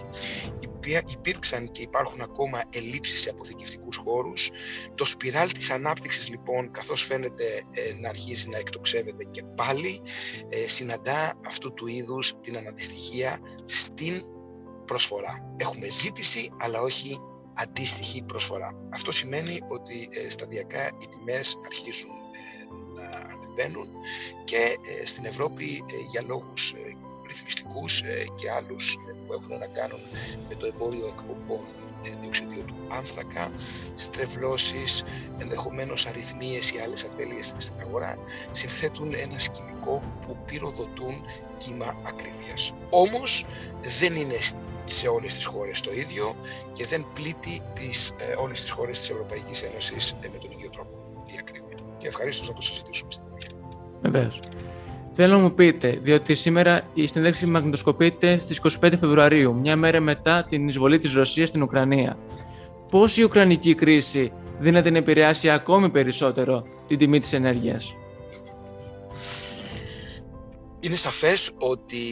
Υπήρξαν 0.88 1.70
και 1.70 1.82
υπάρχουν 1.82 2.20
ακόμα 2.20 2.62
ελλείψεις 2.72 3.20
σε 3.20 3.30
αποθηκευτικούς 3.30 3.96
χώρους. 3.96 4.50
Το 4.94 5.04
σπιράλ 5.04 5.52
της 5.52 5.70
ανάπτυξης 5.70 6.28
λοιπόν 6.28 6.70
καθώς 6.70 7.02
φαίνεται 7.02 7.44
ε, 7.70 7.94
να 8.00 8.08
αρχίζει 8.08 8.48
να 8.48 8.58
εκτοξεύεται 8.58 9.24
και 9.30 9.42
πάλι 9.56 10.00
ε, 10.48 10.68
συναντά 10.68 11.40
αυτού 11.46 11.74
του 11.74 11.86
είδους 11.86 12.34
την 12.40 12.56
αναντιστοιχία 12.56 13.38
στην 13.64 14.22
προσφορά. 14.84 15.54
Έχουμε 15.56 15.88
ζήτηση 15.88 16.50
αλλά 16.60 16.80
όχι 16.80 17.18
αντίστοιχη 17.54 18.22
προσφορά. 18.22 18.70
Αυτό 18.92 19.12
σημαίνει 19.12 19.58
ότι 19.68 20.08
ε, 20.10 20.30
σταδιακά 20.30 20.86
οι 20.86 21.06
τιμές 21.08 21.58
αρχίζουν 21.66 22.10
να 22.94 23.08
ανεβαίνουν 23.08 23.88
και 24.44 24.78
στην 25.04 25.24
Ευρώπη 25.24 25.84
για 26.10 26.22
λόγους 26.22 26.74
ρυθμιστικούς 27.28 28.00
ε, 28.00 28.24
και 28.34 28.50
άλλους 28.50 28.94
ε, 28.94 29.12
που 29.26 29.32
έχουν 29.32 29.58
να 29.58 29.66
κάνουν 29.66 30.00
με 30.48 30.54
το 30.54 30.66
εμπόριο 30.72 31.06
εκπομπών 31.06 31.64
ε, 32.04 32.10
διοξιδίου 32.20 32.64
του 32.64 32.76
άνθρακα, 32.88 33.52
στρεβλώσεις, 33.94 35.04
ενδεχομένως 35.38 36.06
αριθμίες 36.06 36.70
ή 36.70 36.78
άλλες 36.84 37.04
ατέλειες 37.04 37.54
στην 37.56 37.80
αγορά, 37.80 38.18
συνθέτουν 38.50 39.14
ένα 39.14 39.38
σκηνικό 39.38 40.02
που 40.26 40.36
πυροδοτούν 40.46 41.14
κύμα 41.56 41.94
ακρίβειας. 42.06 42.74
Όμως 42.90 43.46
δεν 44.00 44.14
είναι 44.16 44.38
σε 44.84 45.08
όλες 45.08 45.34
τις 45.34 45.44
χώρες 45.44 45.80
το 45.80 45.92
ίδιο 45.92 46.36
και 46.72 46.86
δεν 46.86 47.06
πλήττει 47.14 47.60
τις, 47.74 48.10
ε, 48.10 48.34
όλες 48.38 48.62
τις 48.62 48.70
χώρες 48.70 48.98
της 48.98 49.10
Ευρωπαϊκής 49.10 49.62
Ένωσης 49.62 50.14
με 50.22 50.38
τον 50.38 50.50
ίδιο 50.50 50.70
τρόπο 50.70 51.22
η 51.26 51.36
ακρίβεια. 51.38 51.76
Και 51.96 52.06
ευχαρίστως 52.06 52.48
να 52.48 52.54
το 52.54 52.62
συζητήσουμε 52.62 53.10
στην 53.10 53.24
Βεβαίως. 54.00 54.40
Θέλω 55.20 55.36
να 55.36 55.42
μου 55.42 55.54
πείτε, 55.54 55.98
διότι 56.02 56.34
σήμερα 56.34 56.88
η 56.94 57.06
συνέντευξη 57.06 57.46
μαγνητοσκοπείται 57.46 58.38
στις 58.38 58.60
25 58.80 58.92
Φεβρουαρίου, 59.00 59.54
μια 59.54 59.76
μέρα 59.76 60.00
μετά 60.00 60.44
την 60.44 60.68
εισβολή 60.68 60.98
της 60.98 61.12
Ρωσίας 61.14 61.48
στην 61.48 61.62
Ουκρανία. 61.62 62.18
Πώς 62.90 63.16
η 63.16 63.22
Ουκρανική 63.22 63.74
κρίση 63.74 64.32
δύναται 64.58 64.90
να 64.90 64.98
επηρεάσει 64.98 65.50
ακόμη 65.50 65.90
περισσότερο 65.90 66.62
την 66.86 66.98
τιμή 66.98 67.20
της 67.20 67.32
ενέργειας; 67.32 67.96
Είναι 70.80 70.96
σαφές 70.96 71.50
ότι 71.58 72.02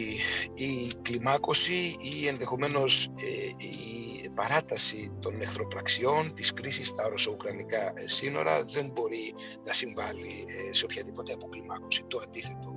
η 0.55 0.90
κλιμάκωση 1.03 1.95
ή 1.99 2.27
ενδεχομένως 2.27 3.05
ε, 3.05 3.64
η 3.64 4.06
παράταση 4.37 5.09
των 5.20 5.40
εχθροπραξιών, 5.40 6.35
της 6.35 6.53
κρίσης 6.53 6.88
στα 6.88 7.09
ρωσο-ουκρανικά 7.09 7.92
ε, 7.94 8.09
σύνορα 8.09 8.64
δεν 8.64 8.90
μπορεί 8.92 9.35
να 9.66 9.72
συμβάλλει 9.72 10.44
ε, 10.68 10.72
σε 10.72 10.85
οποιαδήποτε 10.85 11.33
αποκλιμάκωση. 11.33 12.05
Το 12.07 12.18
αντίθετο, 12.25 12.70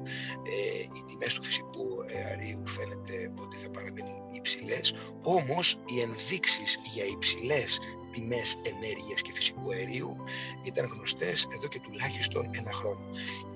ε, 0.43 0.80
οι 0.82 1.04
τιμές 1.08 1.34
του 1.34 1.43
φυσικού 1.43 1.88
αερίου 2.28 2.67
φαίνεται 2.67 3.32
ότι 3.43 3.58
θα 3.58 3.69
παραμείνουν 3.72 4.22
υψηλές, 4.32 4.93
όμως 5.24 5.78
οι 5.88 6.00
ενδείξεις 6.02 6.80
για 6.93 7.06
υψηλές 7.06 7.80
τιμές 8.12 8.58
ενέργειας 8.63 9.22
και 9.22 9.32
φυσικού 9.34 9.72
αερίου 9.72 10.15
ήταν 10.63 10.86
γνωστές 10.86 11.48
εδώ 11.56 11.67
και 11.67 11.80
τουλάχιστον 11.80 12.50
ένα 12.52 12.72
χρόνο. 12.72 13.06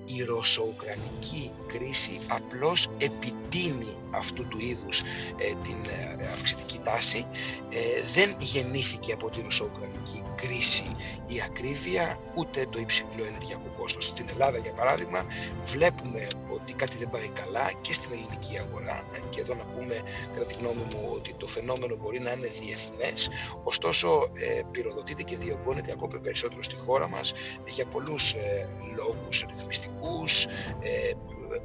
Η 0.04 0.22
ρωσο-ουκρανική 0.22 1.50
κρίση 1.66 2.20
απλώς 2.28 2.88
επιτείνει 2.98 3.96
αυτού 4.10 4.48
του 4.48 4.58
είδους 4.58 5.00
ε, 5.36 5.46
την 5.62 5.76
ε, 6.18 6.26
αυξητική 6.26 6.78
τάση. 6.78 7.26
Ε, 7.72 7.78
δεν 8.14 8.36
γεννήθηκε 8.40 9.12
από 9.12 9.30
τη 9.30 9.40
ρωσο-ουκρανική 9.40 10.20
κρίση 10.34 10.84
η 11.26 11.42
ακρίβεια 11.48 12.18
ούτε 12.34 12.66
το 12.70 12.78
υψηλό 12.78 13.24
ενεργειακό 13.28 13.74
κόστος. 13.78 14.06
Στην 14.08 14.26
Ελλάδα 14.32 14.58
για 14.58 14.74
παράδειγμα 14.74 15.26
βλέπουμε 15.62 16.26
ότι 16.54 16.72
κάτι 16.72 16.96
δεν 16.96 17.10
πάει 17.10 17.28
καλά 17.28 17.72
και 17.80 17.92
στην 17.92 18.12
ελληνική 18.12 18.58
αγορά 18.58 19.02
και 19.30 19.40
εδώ 19.40 19.54
να 19.54 19.66
πούμε 19.66 19.96
κατά 20.32 20.46
τη 20.46 20.54
γνώμη 20.60 20.84
μου 20.90 21.10
ότι 21.14 21.34
το 21.34 21.46
φαινόμενο 21.46 21.96
μπορεί 22.00 22.20
να 22.20 22.32
είναι 22.32 22.50
διεθνές 22.60 23.28
ωστόσο 23.64 24.08
ε, 24.32 24.43
πυροδοτείται 24.70 25.22
και 25.22 25.36
διωγγώνεται 25.36 25.92
ακόμη 25.92 26.20
περισσότερο 26.20 26.62
στη 26.62 26.76
χώρα 26.76 27.08
μας 27.08 27.34
για 27.66 27.86
πολλούς 27.86 28.32
ε, 28.32 28.66
λόγους 28.96 29.44
ρυθμιστικούς, 29.48 30.44
ε, 30.80 31.10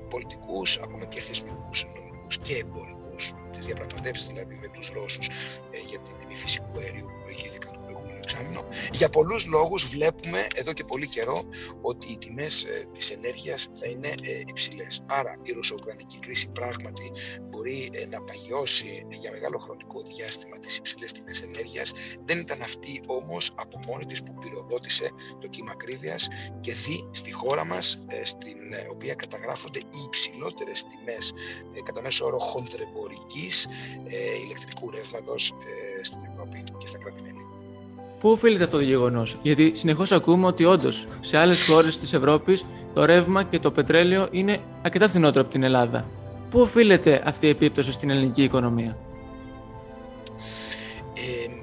πολιτικούς, 0.09 0.77
ακόμα 0.77 1.05
και 1.05 1.21
θεσμικούς, 1.21 1.85
νομικούς 2.29 2.37
και 2.37 2.63
εμπορικούς, 2.65 3.31
τις 3.51 3.65
διαπραγματεύσεις 3.65 4.27
δηλαδή 4.27 4.59
με 4.61 4.67
τους 4.67 4.89
Ρώσους 4.89 5.27
ε, 5.71 5.77
για 5.87 5.99
την 5.99 6.17
τιμή 6.17 6.33
φυσικού 6.33 6.79
αερίου 6.79 7.05
που 7.05 7.21
προηγήθηκαν 7.23 7.73
το 7.73 7.79
προηγούμενο 7.79 8.17
εξάμεινο. 8.17 8.61
Για 8.91 9.09
πολλούς 9.09 9.45
λόγους 9.45 9.85
βλέπουμε 9.85 10.47
εδώ 10.55 10.73
και 10.73 10.83
πολύ 10.83 11.07
καιρό 11.07 11.43
ότι 11.81 12.11
οι 12.11 12.17
τιμές 12.17 12.63
ε, 12.63 12.85
της 12.91 13.11
ενέργειας 13.11 13.67
θα 13.73 13.87
είναι 13.87 14.07
ε, 14.07 14.39
υψηλές. 14.47 15.03
Άρα 15.05 15.37
η 15.41 15.51
ρωσο 15.51 15.75
κρίση 16.19 16.49
πράγματι 16.49 17.11
μπορεί 17.59 17.89
να 18.09 18.21
παγιώσει 18.21 19.05
για 19.21 19.31
μεγάλο 19.31 19.57
χρονικό 19.65 20.01
διάστημα 20.11 20.55
τις 20.59 20.77
υψηλές 20.77 21.11
τιμές 21.11 21.41
ενέργειας. 21.41 21.93
Δεν 22.25 22.37
ήταν 22.45 22.61
αυτή 22.61 23.01
όμως 23.07 23.51
από 23.55 23.75
μόνη 23.87 24.05
της 24.05 24.23
που 24.23 24.33
πυροδότησε 24.41 25.07
το 25.41 25.47
κύμα 25.47 25.71
ακρίβειας 25.71 26.27
και 26.59 26.73
δει 26.73 27.09
στη 27.11 27.31
χώρα 27.31 27.65
μας, 27.65 28.05
στην 28.23 28.57
οποία 28.93 29.13
καταγράφονται 29.13 29.79
οι 29.79 29.99
υψηλότερες 30.05 30.83
τιμές 30.89 31.33
κατά 31.83 32.01
μέσο 32.01 32.25
όρο 32.25 32.39
χονδρεμπορικής 32.39 33.67
ηλεκτρικού 34.45 34.91
ρεύματος 34.91 35.53
στην 36.01 36.21
Ευρώπη 36.29 36.63
και 36.77 36.87
στα 36.87 36.97
κράτη-μέλη. 36.97 37.43
Πού 38.19 38.29
οφείλεται 38.29 38.63
αυτό 38.63 38.77
το 38.77 38.83
γεγονός, 38.83 39.37
Γιατί 39.41 39.71
συνεχώς 39.75 40.11
ακούμε 40.11 40.45
ότι 40.45 40.65
όντως 40.65 41.05
σε 41.19 41.37
άλλες 41.37 41.67
χώρες 41.67 41.99
της 41.99 42.13
Ευρώπης 42.13 42.65
το 42.93 43.05
ρεύμα 43.05 43.43
και 43.43 43.59
το 43.59 43.71
πετρέλαιο 43.71 44.27
είναι 44.31 44.59
αρκετά 44.81 45.07
φθηνότερο 45.09 45.41
από 45.41 45.51
την 45.51 45.63
Ελλάδα. 45.63 46.18
Πού 46.49 46.59
οφείλεται 46.59 47.21
αυτή 47.25 47.45
η 47.45 47.49
επίπτωση 47.49 47.91
στην 47.91 48.09
ελληνική 48.09 48.43
οικονομία, 48.43 48.97
ε, 51.13 51.53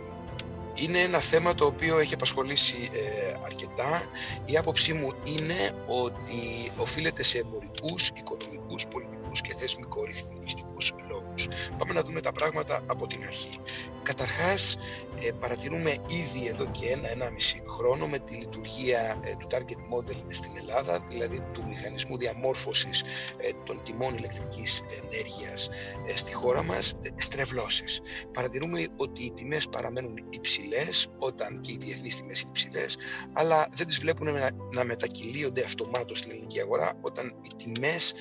Είναι 0.74 0.98
ένα 0.98 1.18
θέμα 1.20 1.54
το 1.54 1.66
οποίο 1.66 1.98
έχει 1.98 2.14
απασχολήσει 2.14 2.88
ε, 2.92 3.32
αρκετά. 3.44 4.02
Η 4.44 4.56
άποψή 4.56 4.92
μου 4.92 5.10
είναι 5.24 5.84
ότι 5.86 6.70
οφείλεται 6.76 7.22
σε 7.22 7.38
εμπορικούς, 7.38 8.08
οικονομικούς, 8.08 8.86
πολιτικούς 8.86 9.40
και 9.40 9.54
θεσμικο-ρυθμιστικούς 9.54 10.94
λόγους. 11.10 11.48
Πάμε 11.78 11.92
να 11.92 12.02
δούμε 12.02 12.20
τα 12.20 12.32
πράγματα 12.32 12.80
από 12.86 13.06
την 13.06 13.22
αρχή. 13.26 13.58
Καταρχάς, 14.06 14.76
ε, 15.20 15.30
παρατηρούμε 15.40 15.90
ήδη 16.08 16.46
εδώ 16.48 16.66
και 16.70 16.88
ένα, 16.88 17.10
ένα-μισή 17.10 17.62
χρόνο 17.66 18.06
με 18.06 18.18
τη 18.18 18.34
λειτουργία 18.34 19.20
ε, 19.24 19.32
του 19.38 19.46
Target 19.50 19.80
Model 19.92 20.24
στην 20.28 20.50
Ελλάδα, 20.56 21.04
δηλαδή 21.08 21.38
του 21.52 21.62
μηχανισμού 21.68 22.16
διαμόρφωσης 22.18 23.02
ε, 23.38 23.48
των 23.64 23.82
τιμών 23.84 24.14
ηλεκτρικής 24.14 24.82
ενέργειας 25.02 25.68
στη 26.14 26.32
χώρα 26.34 26.62
μας, 26.62 26.94
στρεβλώσεις. 27.16 28.00
Παρατηρούμε 28.32 28.86
ότι 28.96 29.22
οι 29.24 29.32
τιμές 29.32 29.68
παραμένουν 29.68 30.26
υψηλές, 30.30 31.08
όταν 31.18 31.60
και 31.60 31.72
οι 31.72 31.78
διεθνείς 31.80 32.16
τιμές 32.16 32.40
είναι 32.40 32.50
υψηλές, 32.50 32.96
αλλά 33.32 33.68
δεν 33.70 33.86
τις 33.86 33.98
βλέπουν 33.98 34.32
να, 34.32 34.50
να 34.72 34.84
μετακυλίονται 34.84 35.62
αυτομάτως 35.64 36.18
στην 36.18 36.30
ελληνική 36.30 36.60
αγορά, 36.60 36.92
όταν 37.00 37.26
οι 37.26 37.64
τιμές 37.64 38.14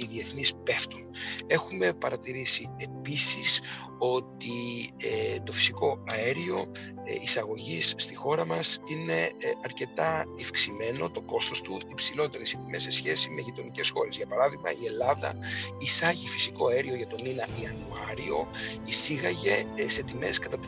οι 0.00 0.06
διεθνείς 0.06 0.52
πέφτουν. 0.64 1.10
Έχουμε 1.46 1.92
παρατηρήσει 1.92 2.74
επίσης 2.78 3.60
ότι 4.00 4.90
ε, 4.96 5.40
το 5.44 5.52
φυσικό 5.52 6.04
αέριο 6.06 6.66
ε, 7.04 7.14
εισαγωγής 7.22 7.94
στη 7.96 8.14
χώρα 8.14 8.46
μας 8.46 8.78
είναι 8.84 9.14
ε, 9.14 9.50
αρκετά 9.64 10.24
ευξημένο 10.40 11.10
το 11.10 11.20
κόστος 11.20 11.60
του, 11.60 11.80
υψηλότερε 11.90 12.42
οι 12.46 12.58
τιμές 12.64 12.82
σε 12.82 12.90
σχέση 12.90 13.30
με 13.30 13.40
γειτονικές 13.40 13.90
χώρες. 13.90 14.16
Για 14.16 14.26
παράδειγμα, 14.26 14.70
η 14.70 14.86
Ελλάδα 14.86 15.34
εισάγει 15.78 16.28
φυσικό 16.28 16.66
αέριο 16.68 16.94
για 16.94 17.06
τον 17.06 17.20
μήνα 17.24 17.46
Ιανουάριο, 17.62 18.48
εισήγαγε 18.84 19.64
ε, 19.74 19.88
σε 19.88 20.02
τιμές 20.02 20.38
κατά 20.38 20.58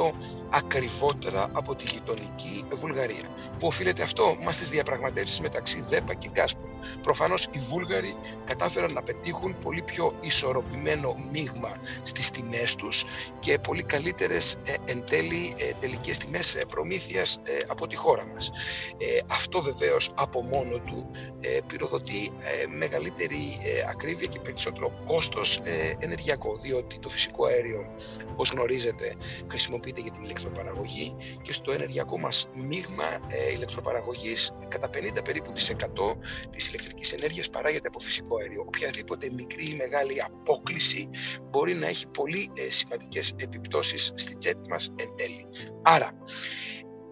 30% 0.00 0.12
ακριβότερα 0.50 1.48
από 1.52 1.74
τη 1.76 1.84
γειτονική 1.84 2.64
Βουλγαρία. 2.74 3.28
Πού 3.58 3.66
οφείλεται 3.66 4.02
αυτό; 4.02 4.36
Μας 4.44 4.54
στις 4.54 4.70
διαπραγματεύσεις 4.70 5.40
μεταξύ 5.40 5.80
ΔΕΠΑ 5.88 6.14
και 6.14 6.28
Γκάσπρο. 6.32 6.70
Προφανώς 7.02 7.44
οι 7.44 7.58
Βούλγαροι 7.58 8.14
κατάφεραν 8.44 8.92
να 8.92 9.02
πετύχουν 9.02 9.58
πολύ 9.58 9.82
πιο 9.82 10.12
ισορροπημένο 10.22 11.14
μείγμα 11.32 11.76
στις 12.02 12.30
τιμές 12.30 12.51
τους 12.78 13.04
και 13.40 13.58
πολύ 13.58 13.82
καλύτερες 13.82 14.56
εν 14.84 15.04
τέλει 15.04 15.54
τελικές 15.80 16.18
τιμές 16.18 16.62
προμήθειας 16.68 17.40
από 17.66 17.86
τη 17.86 17.96
χώρα 17.96 18.26
μας. 18.26 18.50
Αυτό 19.26 19.60
βεβαίως 19.60 20.10
από 20.16 20.42
μόνο 20.42 20.78
του 20.78 21.10
πυροδοτεί 21.66 22.30
μεγαλύτερη 22.78 23.58
ακρίβεια 23.90 24.26
και 24.26 24.40
περισσότερο 24.40 25.02
κόστος 25.06 25.60
ενεργειακό, 25.98 26.56
διότι 26.56 26.98
το 26.98 27.08
φυσικό 27.08 27.44
αέριο, 27.46 27.94
όπως 28.30 28.50
γνωρίζετε, 28.50 29.14
χρησιμοποιείται 29.50 30.00
για 30.00 30.10
την 30.10 30.22
ηλεκτροπαραγωγή 30.22 31.16
και 31.42 31.52
στο 31.52 31.72
ενεργειακό 31.72 32.18
μας 32.18 32.46
μείγμα 32.54 33.20
ηλεκτροπαραγωγής 33.54 34.50
κατά 34.68 34.90
50 34.94 35.24
περίπου 35.24 35.52
της 35.52 35.70
100 35.70 35.86
της 36.50 36.68
ηλεκτρικής 36.68 37.12
ενέργειας 37.12 37.50
παράγεται 37.50 37.88
από 37.88 37.98
φυσικό 37.98 38.36
αέριο. 38.40 38.64
Οποιαδήποτε 38.66 39.30
μικρή 39.32 39.64
ή 39.64 39.74
μεγάλη 39.74 40.22
απόκληση 40.22 41.08
μπορεί 41.50 41.74
να 41.74 41.86
έχει 41.86 42.08
πολύ 42.08 42.41
σημαντικές 42.68 43.32
επιπτώσεις 43.36 44.12
στην 44.14 44.38
τσέπη 44.38 44.68
μας 44.68 44.88
εν 44.96 45.08
τέλει. 45.16 45.46
Άρα, 45.82 46.10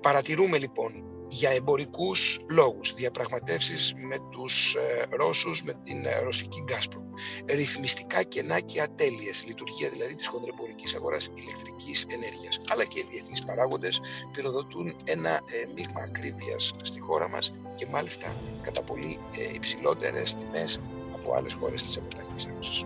παρατηρούμε 0.00 0.58
λοιπόν 0.58 1.10
για 1.30 1.50
εμπορικούς 1.50 2.40
λόγους, 2.48 2.94
διαπραγματεύσεις 2.94 3.94
με 4.08 4.16
τους 4.30 4.74
ε, 4.74 5.04
Ρώσους, 5.10 5.62
με 5.62 5.72
την 5.84 6.04
ε, 6.06 6.18
ρωσική 6.22 6.62
Γκάσπρο, 6.64 7.04
ρυθμιστικά 7.46 8.22
κενά 8.22 8.60
και 8.60 8.80
ατέλειες, 8.80 9.44
λειτουργία 9.46 9.88
δηλαδή 9.88 10.14
της 10.14 10.26
χονδρεμπορικής 10.26 10.94
αγοράς 10.94 11.30
ηλεκτρικής 11.34 12.06
ενέργειας, 12.10 12.60
αλλά 12.68 12.84
και 12.84 12.98
οι 12.98 13.06
διεθνείς 13.10 13.44
παράγοντες 13.44 14.00
πυροδοτούν 14.32 14.94
ένα 15.04 15.30
ε, 15.30 15.66
μείγμα 15.74 16.00
ακρίβειας 16.00 16.74
στη 16.82 17.00
χώρα 17.00 17.28
μας 17.28 17.54
και 17.74 17.86
μάλιστα 17.90 18.36
κατά 18.62 18.82
πολύ 18.82 19.18
ε, 19.38 19.54
υψηλότερες 19.54 20.34
τιμές 20.34 20.80
από 21.14 21.34
άλλες 21.34 21.54
χώρες 21.54 21.82
της 21.82 21.96
Ευρωπαϊκής 21.96 22.46
Ένωσης. 22.46 22.84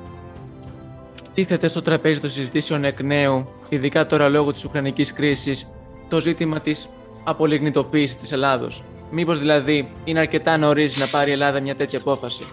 Τίθεται 1.35 1.69
στο 1.69 1.83
τραπέζι 1.83 2.21
των 2.21 2.31
συζητήσεων 2.31 2.85
εκ 2.85 3.01
νέου, 3.01 3.49
ειδικά 3.69 4.07
τώρα 4.07 4.29
λόγω 4.29 4.51
της 4.51 4.65
Ουκρανικής 4.65 5.13
κρίσης, 5.13 5.71
το 6.09 6.21
ζήτημα 6.21 6.61
της 6.61 6.89
απολιγνητοποίησης 7.25 8.17
της 8.17 8.33
Ελλάδος. 8.33 8.85
Μήπως 9.11 9.39
δηλαδή 9.39 9.89
είναι 10.05 10.19
αρκετά 10.19 10.57
νωρίς 10.57 10.97
να 10.97 11.07
πάρει 11.07 11.31
η 11.31 11.33
Ελλάδα 11.33 11.61
μια 11.61 11.75
τέτοια 11.75 11.99
απόφαση; 11.99 12.45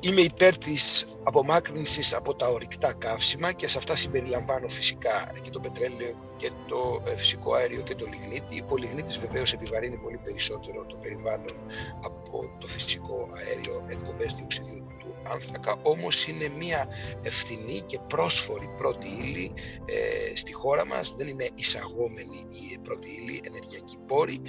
Είμαι 0.00 0.20
υπέρ 0.20 0.58
της 0.58 1.06
απομάκρυνσης 1.22 2.14
από 2.14 2.34
τα 2.34 2.46
ορυκτά 2.46 2.92
καύσιμα 2.98 3.52
και 3.52 3.68
σε 3.68 3.78
αυτά 3.78 3.96
συμπεριλαμβάνω 3.96 4.68
φυσικά 4.68 5.32
και 5.42 5.50
το 5.50 5.60
πετρέλαιο 5.60 6.12
και 6.36 6.50
το 6.68 7.00
ε, 7.06 7.16
φυσικό 7.16 7.54
αέριο 7.54 7.82
και 7.82 7.94
το 7.94 8.06
λιγνίτη. 8.10 8.64
Ο 8.68 8.76
λιγνίτης 8.76 9.18
βεβαίως 9.18 9.52
επιβαρύνει 9.52 9.98
πολύ 9.98 10.20
περισσότερο 10.24 10.84
το 10.86 10.96
περιβάλλον 11.00 11.56
από 12.04 12.54
το 12.58 12.66
φυσικό 12.66 13.28
αέριο 13.34 13.82
εκπομπές 13.88 14.34
διοξιδίου 14.34 14.93
άνθρακα, 15.32 15.76
όμως 15.82 16.26
είναι 16.26 16.48
μια 16.58 16.88
ευθυνή 17.22 17.80
και 17.86 17.98
πρόσφορη 18.08 18.68
πρώτη 18.76 19.08
ύλη 19.08 19.52
ε, 19.84 20.36
στη 20.36 20.52
χώρα 20.52 20.86
μας, 20.86 21.14
δεν 21.16 21.28
είναι 21.28 21.48
εισαγόμενη 21.54 22.38
η 22.50 22.78
πρώτη 22.82 23.08
ύλη, 23.10 23.40
ενεργειακή 23.44 23.96
πόρη. 24.06 24.40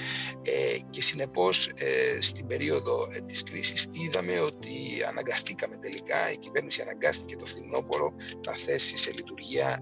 Ε, 0.42 0.78
και 0.90 1.02
συνεπώς 1.02 1.68
ε, 1.68 2.22
στην 2.22 2.48
περίοδο 2.48 3.08
ε, 3.12 3.20
της 3.20 3.44
κρίσης 3.44 3.88
είδαμε 3.92 4.40
ότι 4.40 5.04
αναγκαστήκαμε 5.10 5.76
τελικά, 5.76 6.32
η 6.32 6.38
κυβέρνηση 6.38 6.82
αναγκάστηκε 6.82 7.36
το 7.36 7.46
φθινόπωρο 7.46 8.14
να 8.48 8.54
θέσει 8.54 8.98
σε 8.98 9.12
λειτουργία 9.12 9.80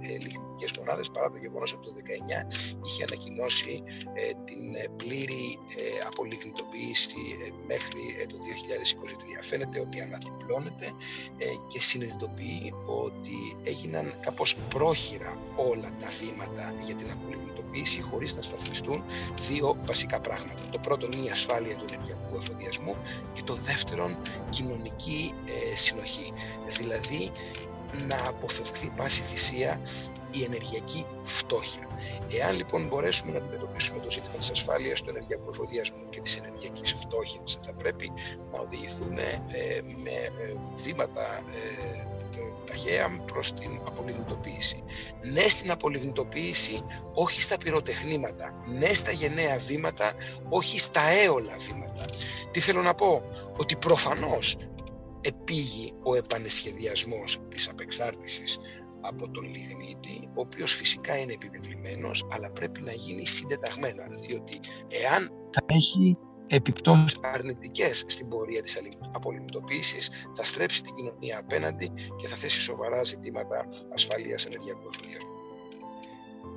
ε, 0.63 0.67
λιγνητικές 0.67 0.71
μονάδες 0.77 1.09
παρά 1.11 1.29
το 1.29 1.37
γεγονός 1.37 1.73
ότι 1.73 1.83
το 1.87 1.91
2019 1.95 2.83
είχε 2.85 3.03
ανακοινώσει 3.07 3.83
ε, 4.13 4.23
την 4.47 4.67
πλήρη 4.95 5.59
απολιγνητοποίηση 6.07 7.23
μέχρι 7.67 8.03
το 8.31 8.37
2023. 9.39 9.43
Φαίνεται 9.49 9.79
ότι 9.79 10.01
αναδιπλώνεται 10.01 10.87
ε, 11.37 11.45
και 11.67 11.81
συνειδητοποιεί 11.81 12.73
ότι 12.85 13.37
έγιναν 13.63 14.13
κάπως 14.19 14.55
πρόχειρα 14.69 15.35
όλα 15.55 15.89
τα 15.99 16.09
βήματα 16.19 16.75
για 16.85 16.95
την 16.95 17.11
απολυμνητοποίηση 17.11 18.01
χωρίς 18.01 18.35
να 18.35 18.41
σταθμιστούν 18.41 19.05
δύο 19.47 19.77
βασικά 19.85 20.21
πράγματα. 20.21 20.69
Το 20.71 20.79
πρώτο 20.79 21.05
είναι 21.05 21.25
η 21.25 21.29
ασφάλεια 21.29 21.75
του 21.75 21.85
ενεργειακού 21.89 22.35
εφοδιασμού 22.35 22.95
και 23.33 23.41
το 23.43 23.53
δεύτερο 23.53 24.05
κοινωνική 24.49 25.31
ε, 25.45 25.77
συνοχή. 25.77 26.31
Δηλαδή 26.65 27.31
να 28.07 28.17
αποφευχθεί 28.27 28.91
πάση 28.95 29.21
θυσία 29.21 29.81
η 30.33 30.43
ενεργειακή 30.43 31.05
φτώχεια. 31.21 31.87
Εάν 32.39 32.55
λοιπόν 32.55 32.87
μπορέσουμε 32.87 33.31
να 33.31 33.37
αντιμετωπίσουμε 33.37 33.99
το 33.99 34.11
ζήτημα 34.11 34.35
της 34.35 34.51
ασφάλειας 34.51 35.01
του 35.01 35.09
ενεργειακού 35.09 35.49
εφοδιασμού 35.49 36.09
και 36.09 36.19
της 36.21 36.37
ενεργειακής 36.37 36.93
φτώχειας, 36.93 37.59
θα 37.61 37.75
πρέπει 37.75 38.11
να 38.51 38.59
οδηγηθούμε 38.59 39.43
ε, 39.47 39.81
με 40.03 40.17
ε, 40.43 40.55
βήματα 40.75 41.37
ε, 41.37 42.07
ταχαία 42.65 43.23
προς 43.25 43.53
την 43.53 43.79
απολιγνητοποίηση. 43.87 44.83
Ναι 45.33 45.41
στην 45.41 45.71
απολιγνητοποίηση, 45.71 46.81
όχι 47.13 47.41
στα 47.41 47.57
πυροτεχνήματα. 47.57 48.61
Ναι 48.79 48.93
στα 48.93 49.11
γενναία 49.11 49.57
βήματα, 49.57 50.13
όχι 50.49 50.79
στα 50.79 51.01
έολα 51.23 51.57
βήματα. 51.57 52.05
Τι 52.51 52.59
θέλω 52.59 52.81
να 52.81 52.93
πω, 52.93 53.21
ότι 53.57 53.75
προφανώς 53.75 54.55
επίγει 55.21 55.93
ο 56.03 56.15
επανεσχεδιασμός 56.15 57.37
της 57.49 57.69
απεξάρτησης 57.69 58.59
από 59.01 59.29
τον 59.29 59.43
λιγνίτη, 59.43 60.22
ο 60.35 60.41
οποίος 60.41 60.73
φυσικά 60.75 61.17
είναι 61.17 61.33
επιβεβλημένος, 61.33 62.25
αλλά 62.29 62.51
πρέπει 62.51 62.81
να 62.81 62.91
γίνει 62.91 63.25
συντεταγμένα, 63.25 64.03
διότι 64.27 64.59
εάν 64.87 65.29
θα 65.51 65.61
έχει 65.65 66.17
επιπτώσεις 66.47 67.19
αρνητικές 67.21 68.03
στην 68.07 68.27
πορεία 68.27 68.61
της 68.61 68.81
απολυμνητοποίησης, 69.11 70.09
θα 70.33 70.45
στρέψει 70.45 70.81
την 70.81 70.93
κοινωνία 70.95 71.39
απέναντι 71.39 71.91
και 72.15 72.27
θα 72.27 72.35
θέσει 72.35 72.59
σοβαρά 72.59 73.03
ζητήματα 73.03 73.65
ασφαλείας 73.93 74.45
ενεργειακού 74.45 74.89
εφοδιασμού. 74.93 75.31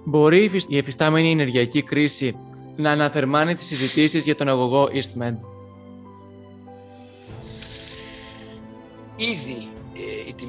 Μπορεί 0.04 0.50
η 0.68 0.76
εφιστάμενη 0.76 1.30
ενεργειακή 1.30 1.82
κρίση 1.82 2.36
να 2.76 2.90
αναθερμάνει 2.90 3.54
τις 3.54 3.66
συζητήσεις 3.66 4.24
για 4.24 4.36
τον 4.36 4.48
αγωγό 4.48 4.88
EastMed. 4.92 5.36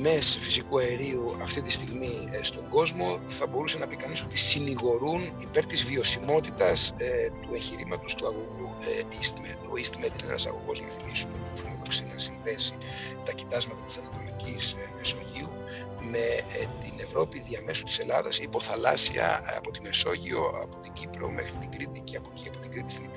Τιμές 0.07 0.37
φυσικού 0.39 0.79
αερίου 0.79 1.37
αυτή 1.41 1.61
τη 1.61 1.71
στιγμή 1.71 2.29
ε, 2.31 2.43
στον 2.43 2.69
κόσμο 2.69 3.19
θα 3.25 3.47
μπορούσε 3.47 3.77
να 3.77 3.87
πει 3.87 3.95
κανείς 3.95 4.23
ότι 4.23 4.37
συνηγορούν 4.37 5.21
υπέρ 5.37 5.65
της 5.65 5.83
βιωσιμότητας 5.83 6.93
ε, 6.97 7.29
του 7.41 7.53
εγχειρήματος 7.53 8.15
του 8.15 8.25
αγωγού 8.25 8.75
ε, 8.79 9.01
EastMed. 9.19 9.61
Ο 9.71 9.73
EastMed 9.81 10.13
είναι 10.19 10.27
ένας 10.29 10.45
αγωγός, 10.47 10.81
να 10.81 10.87
θυμίσουμε, 10.87 11.33
που 11.33 11.57
φιλοδοξεί 11.57 12.03
να 12.13 12.17
συνδέσει 12.17 12.73
τα 13.25 13.31
κοιτάσματα 13.31 13.83
της 13.83 13.97
Ανατολικής 13.97 14.73
ε, 14.73 14.89
Μεσογείου 14.97 15.51
με 16.11 16.25
ε, 16.59 16.65
την 16.83 16.93
Ευρώπη 16.99 17.39
διαμέσου 17.39 17.83
της 17.83 17.99
Ελλάδας 17.99 18.37
υποθαλάσσια 18.39 19.41
από 19.57 19.71
τη 19.71 19.81
Μεσόγειο, 19.81 20.41
από 20.63 20.75
την 20.83 20.93
Κύπρο 20.93 21.31
μέχρι 21.31 21.55
την 21.59 21.69
Κρήτη 21.71 22.01
και 22.01 22.17
από 22.17 22.29
εκεί 22.31 22.47
από 22.47 22.57
την 22.57 22.71
Κρήτη 22.71 22.91
στην 22.91 23.05
υπηρετική 23.05 23.16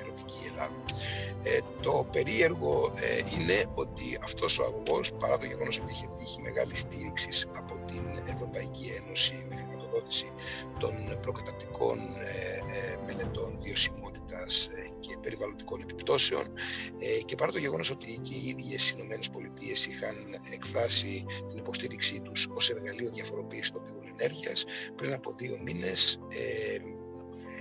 Ε, 1.43 1.57
το 1.81 2.07
περίεργο 2.11 2.91
ε, 2.95 3.17
είναι 3.33 3.65
ότι 3.73 4.17
αυτός 4.23 4.59
ο 4.59 4.63
αγωγός, 4.63 5.11
παρά 5.19 5.37
το 5.37 5.45
γεγονός 5.45 5.79
ότι 5.79 5.91
είχε 5.91 6.07
τύχει 6.17 6.41
μεγάλη 6.41 6.75
στήριξης 6.75 7.47
από 7.55 7.79
την 7.85 8.33
Ευρωπαϊκή 8.33 8.91
Ένωση 9.03 9.43
με 9.49 9.55
χρηματοδότηση 9.55 10.27
των 10.79 10.91
προκατακτικών 11.21 11.97
ε, 11.97 12.95
μελετών 13.05 13.59
βιωσιμότητας 13.61 14.69
και 14.99 15.15
περιβαλλοντικών 15.21 15.81
επιπτώσεων 15.81 16.45
και 17.25 17.35
παρά 17.35 17.51
το 17.51 17.57
γεγονός 17.57 17.89
ότι 17.89 18.19
και 18.21 18.33
οι 18.33 18.47
ίδιες 18.47 18.89
οι 18.89 18.93
Ηνωμένες 18.97 19.29
Πολιτείες 19.29 19.85
είχαν 19.85 20.15
εκφράσει 20.53 21.25
την 21.47 21.59
υποστήριξή 21.59 22.21
τους 22.21 22.47
ως 22.51 22.69
εργαλείο 22.69 23.09
διαφοροποίησης 23.09 23.71
των 23.71 23.83
πηγών 23.83 24.03
ενέργειας, 24.19 24.65
πριν 24.95 25.13
από 25.13 25.31
δύο 25.31 25.57
μήνες 25.63 26.19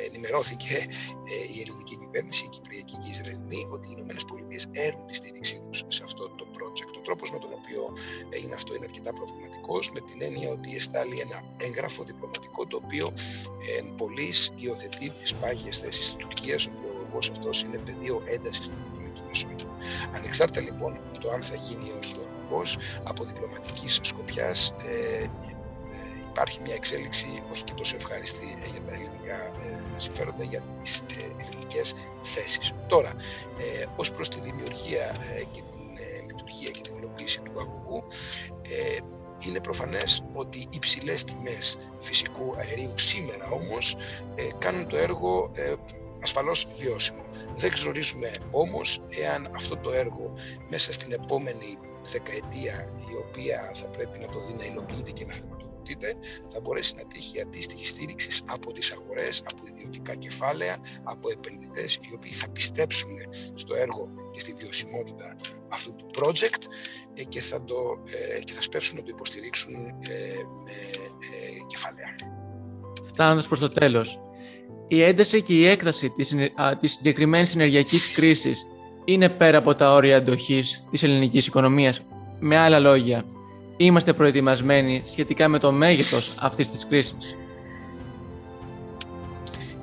ενημερώθηκε 0.06 0.76
ε, 1.32 1.34
η 1.54 1.56
ελληνική 1.62 1.96
κυβέρνηση, 2.02 2.44
η 2.44 2.48
Κυπριακή 2.54 2.96
και 3.02 3.08
η 3.10 3.14
Ισραηλινή, 3.16 3.62
ότι 3.74 3.84
οι 3.88 3.92
Ηνωμένες 3.96 4.24
Πολιτείες 4.24 4.64
έρουν 4.86 5.06
τη 5.06 5.14
στήριξή 5.14 5.56
τους 5.66 5.78
σε 5.96 6.02
αυτό 6.08 6.22
το 6.38 6.44
project. 6.56 6.92
Ο 6.98 7.02
τρόπος 7.06 7.28
με 7.32 7.38
τον 7.38 7.52
οποίο 7.58 7.82
έγινε 8.36 8.54
αυτό 8.54 8.70
είναι 8.74 8.86
αρκετά 8.88 9.12
προβληματικός, 9.12 9.84
με 9.94 10.00
την 10.00 10.18
έννοια 10.22 10.48
ότι 10.56 10.76
εστάλει 10.76 11.16
ένα 11.26 11.38
έγγραφο 11.66 12.02
διπλωματικό 12.02 12.66
το 12.66 12.76
οποίο 12.84 13.06
εν 13.78 13.94
πολλή 14.00 14.32
υιοθετεί 14.62 15.10
τις 15.10 15.34
πάγιες 15.34 15.78
θέσεις 15.78 16.04
της 16.04 16.16
Τουρκίας, 16.16 16.66
ότι 16.66 16.86
ο 16.86 16.94
λόγος 17.00 17.30
αυτός 17.30 17.62
είναι 17.62 17.78
πεδίο 17.78 18.22
έντασης 18.24 18.64
στην 18.64 18.78
Ανατολική 18.82 19.22
Μεσόγειο. 19.28 19.70
Ανεξάρτητα 20.16 20.60
λοιπόν 20.60 20.92
από 21.08 21.18
το 21.20 21.30
αν 21.30 21.42
θα 21.42 21.54
γίνει 21.54 21.84
ή 21.86 21.92
όχι 21.98 22.14
ο 22.18 22.62
από 23.04 23.24
διπλωματικής 23.24 24.00
σκοπιάς 24.02 24.74
ε, 24.86 25.26
υπάρχει 26.30 26.60
μια 26.64 26.74
εξέλιξη 26.74 27.42
όχι 27.52 27.64
και 27.64 27.72
τόσο 27.72 27.96
ευχάριστη 27.96 28.46
ε, 28.64 28.68
για 28.72 28.82
τα 28.86 28.94
ελληνικά 28.94 29.38
ε, 29.44 29.98
συμφέροντα, 29.98 30.44
για 30.44 30.60
τις 30.60 31.00
ε, 31.00 31.42
ελληνικές 31.42 31.94
θέσεις. 32.20 32.72
Τώρα, 32.86 33.12
ως 33.96 34.10
προς 34.10 34.28
τη 34.28 34.40
δημιουργία 34.40 35.14
και 35.50 35.60
την 35.60 36.26
λειτουργία 36.26 36.70
και 36.70 36.80
την 36.80 36.94
υλοποίηση 36.96 37.40
του 37.40 37.60
αγωγού, 37.60 38.04
είναι 39.46 39.60
προφανές 39.60 40.22
ότι 40.32 40.58
οι 40.58 40.68
υψηλές 40.70 41.24
τιμές 41.24 41.78
φυσικού 41.98 42.54
αερίου 42.58 42.98
σήμερα 42.98 43.48
όμως 43.50 43.96
κάνουν 44.58 44.86
το 44.86 44.96
έργο 44.96 45.50
ασφαλώς 46.22 46.66
βιώσιμο. 46.78 47.24
Δεν 47.54 47.70
γνωρίζουμε 47.82 48.30
όμως 48.50 49.00
εάν 49.08 49.50
αυτό 49.54 49.76
το 49.76 49.92
έργο 49.92 50.34
μέσα 50.70 50.92
στην 50.92 51.12
επόμενη 51.12 51.78
δεκαετία 52.12 52.92
η 52.96 53.16
οποία 53.26 53.70
θα 53.74 53.88
πρέπει 53.88 54.18
να 54.18 54.26
το 54.26 54.38
δει 54.46 54.52
να 54.52 54.64
υλοποιείται 54.64 55.10
και 55.10 55.24
να 55.24 55.34
θα 56.46 56.60
μπορέσει 56.62 56.94
να 56.96 57.04
τύχει 57.06 57.40
αντίστοιχη 57.40 57.86
στήριξη 57.86 58.42
από 58.46 58.72
τις 58.72 58.92
αγορές, 58.92 59.42
από 59.50 59.62
ιδιωτικά 59.72 60.14
κεφάλαια, 60.14 60.76
από 61.04 61.30
επενδυτές 61.30 61.94
οι 61.94 62.14
οποίοι 62.14 62.32
θα 62.32 62.50
πιστέψουν 62.50 63.16
στο 63.54 63.74
έργο 63.74 64.08
και 64.30 64.40
στη 64.40 64.54
βιωσιμότητα 64.58 65.36
αυτού 65.68 65.96
του 65.96 66.06
project 66.18 66.62
ε, 67.14 67.24
και 67.24 67.40
θα, 67.40 67.64
το, 67.64 67.74
ε, 68.36 68.40
και 68.42 68.52
θα 68.52 68.62
σπεύσουν 68.62 68.96
να 68.96 69.02
το 69.02 69.08
υποστηρίξουν 69.10 69.74
ε, 69.74 70.16
με 70.64 70.74
κεφάλαια. 71.66 72.14
Φτάνοντας 73.04 73.46
προς 73.46 73.58
το 73.58 73.68
τέλος, 73.68 74.20
η 74.88 75.02
ένταση 75.02 75.42
και 75.42 75.54
η 75.54 75.66
έκταση 75.66 76.10
της, 76.10 76.34
της 76.80 76.92
συγκεκριμένης 76.92 77.54
ενεργειακής 77.54 78.12
κρίσης 78.12 78.66
είναι 79.04 79.28
πέρα 79.28 79.58
από 79.58 79.74
τα 79.74 79.92
όρια 79.92 80.16
αντοχής 80.16 80.84
της 80.90 81.02
ελληνικής 81.02 81.46
οικονομίας. 81.46 82.06
Με 82.40 82.56
άλλα 82.56 82.78
λόγια, 82.78 83.24
είμαστε 83.84 84.12
προετοιμασμένοι 84.12 85.02
σχετικά 85.04 85.48
με 85.48 85.58
το 85.58 85.72
μέγεθος 85.72 86.34
αυτής 86.40 86.70
της 86.70 86.86
κρίσης. 86.86 87.36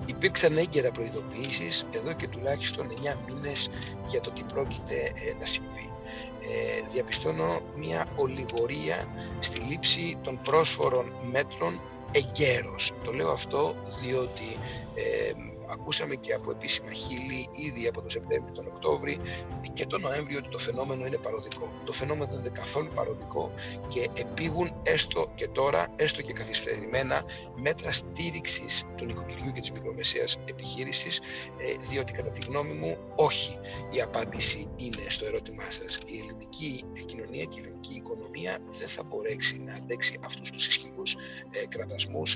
Υπήρξαν 0.06 0.58
έγκαιρα 0.58 0.92
προειδοποιήσεις 0.92 1.86
εδώ 1.92 2.14
και 2.14 2.28
τουλάχιστον 2.28 2.88
9 2.88 3.18
μήνες 3.28 3.70
για 4.08 4.22
το 4.22 4.32
τι 4.32 4.44
πρόκειται 4.54 4.94
ε, 4.94 5.40
να 5.40 5.46
συμβεί. 5.46 5.92
Ε, 6.42 6.90
διαπιστώνω 6.94 7.60
μια 7.76 8.06
ολιγορία 8.16 9.06
στη 9.40 9.62
λήψη 9.62 10.16
των 10.24 10.40
πρόσφορων 10.44 11.14
μέτρων 11.32 11.82
εγκαίρως. 12.12 12.92
Το 13.04 13.12
λέω 13.12 13.32
αυτό 13.32 13.76
διότι 14.02 14.58
ε, 14.94 15.32
ακούσαμε 15.70 16.16
και 16.16 16.34
από 16.34 16.52
επίσημα 16.52 16.92
χείλη 16.92 17.48
ήδη 17.56 17.88
από 17.88 18.00
τον 18.00 18.10
Σεπτέμβριο, 18.10 18.54
τον 18.54 18.68
Οκτώβρη 18.68 19.18
και 19.74 19.86
τον 19.86 20.02
Νοέμβριο 20.02 20.38
ότι 20.38 20.50
το 20.50 20.58
φαινόμενο 20.58 21.06
είναι 21.06 21.18
παροδικό. 21.18 21.72
Το 21.86 21.94
φαινόμενο 21.94 22.26
δεν 22.32 22.40
είναι 22.40 22.50
καθόλου 22.50 22.90
παροδικό 22.96 23.52
και 23.88 24.10
επίγουν 24.18 24.82
έστω 24.84 25.32
και 25.36 25.48
τώρα, 25.48 25.88
έστω 25.96 26.22
και 26.22 26.34
καθυστερημένα, 26.34 27.24
μέτρα 27.56 27.92
στήριξης 27.92 28.84
του 28.96 29.06
νοικοκυριού 29.06 29.52
και 29.52 29.60
της 29.60 29.72
μικρομεσαίας 29.72 30.38
επιχείρησης, 30.46 31.20
ε, 31.58 31.76
διότι 31.90 32.14
κατά 32.14 32.32
τη 32.32 32.46
γνώμη 32.48 32.74
μου, 32.74 32.98
όχι. 33.16 33.58
Η 33.92 34.02
απάντηση 34.02 34.68
είναι 34.76 35.04
στο 35.08 35.26
ερώτημά 35.26 35.64
σας. 35.70 35.98
Η 36.08 36.20
ελληνική 36.20 36.84
κοινωνία 37.06 37.44
και 37.44 37.60
η 37.60 37.62
ελληνική 37.64 37.94
οικονομία 37.96 38.58
δεν 38.80 38.88
θα 38.88 39.04
μπορέσει 39.04 39.62
να 39.62 39.74
αντέξει 39.76 40.20
αυτούς 40.26 40.50
τους 40.52 40.68
ισχυρού 40.68 41.02
ε, 41.52 41.66
κραδασμού 41.68 42.28
400% 42.28 42.34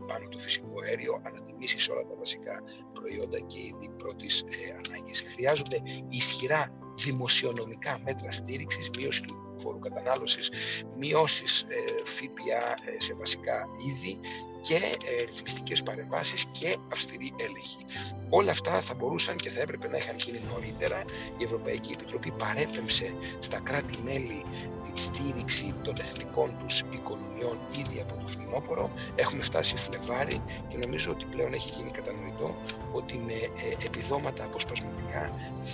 επάνω 0.00 0.28
το 0.30 0.38
φυσικό 0.38 0.74
αέριο, 0.84 1.22
ανατιμήσεις 1.22 1.88
όλα 1.88 2.04
τα 2.06 2.16
βασικά 2.18 2.62
προϊόντα 2.92 3.38
και 3.38 3.58
είδη 3.58 3.88
πρώτης 3.96 4.40
ε, 4.40 4.70
ανάγκης. 4.70 5.24
Χρειάζονται 5.34 5.78
ισχυρά 6.08 6.68
δημοσιονομικά 6.96 7.98
μέτρα 8.04 8.30
στήριξης, 8.30 8.90
μείωση 8.98 9.20
του 9.20 9.34
φόρου 9.58 9.78
κατανάλωσης, 9.78 10.50
μειώσεις 10.96 11.62
ε, 11.62 12.04
ΦΠΑ 12.04 12.74
ε, 12.84 13.00
σε 13.00 13.14
βασικά 13.14 13.66
είδη 13.86 14.20
και 14.66 14.74
ε, 14.74 15.24
ρυθμιστικές 15.24 15.82
παρεμβάσεις 15.82 16.44
και 16.58 16.76
αυστηρή 16.92 17.32
έλεγχη. 17.46 17.82
Όλα 18.28 18.50
αυτά 18.50 18.80
θα 18.80 18.94
μπορούσαν 18.94 19.36
και 19.36 19.50
θα 19.50 19.60
έπρεπε 19.60 19.88
να 19.88 19.96
είχαν 19.96 20.16
γίνει 20.18 20.40
νωρίτερα. 20.52 21.04
Η 21.38 21.44
Ευρωπαϊκή 21.44 21.92
Επιτροπή 21.92 22.32
παρέπεμψε 22.32 23.12
στα 23.38 23.58
κράτη-μέλη 23.60 24.44
τη 24.82 25.00
στήριξη 25.00 25.72
των 25.82 25.94
εθνικών 25.98 26.58
τους 26.58 26.82
οικονομιών 26.90 27.56
ήδη 27.80 28.00
από 28.00 28.14
το 28.16 28.26
φθινόπωρο. 28.26 28.90
Έχουμε 29.14 29.42
φτάσει 29.42 29.76
Φλεβάρι 29.76 30.42
και 30.68 30.76
νομίζω 30.76 31.10
ότι 31.10 31.24
πλέον 31.24 31.52
έχει 31.52 31.70
γίνει 31.76 31.90
κατανοητό 31.90 32.58
ότι 32.92 33.16
με 33.16 33.32
ε, 33.32 33.86
επιδόματα 33.86 34.44
αποσπασματικά 34.44 35.22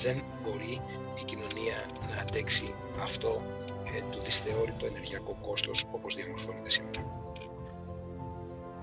δεν 0.05 0.23
μπορεί 0.43 0.75
η 1.21 1.25
κοινωνία 1.25 1.79
να 2.11 2.21
αντέξει 2.21 2.75
αυτό 3.03 3.43
ε, 3.85 4.01
το 4.11 4.21
δυσθεώρητο 4.23 4.87
ενεργειακό 4.87 5.37
κόστος 5.47 5.85
όπως 5.93 6.15
διαμορφώνεται 6.15 6.71
σήμερα. 6.71 7.22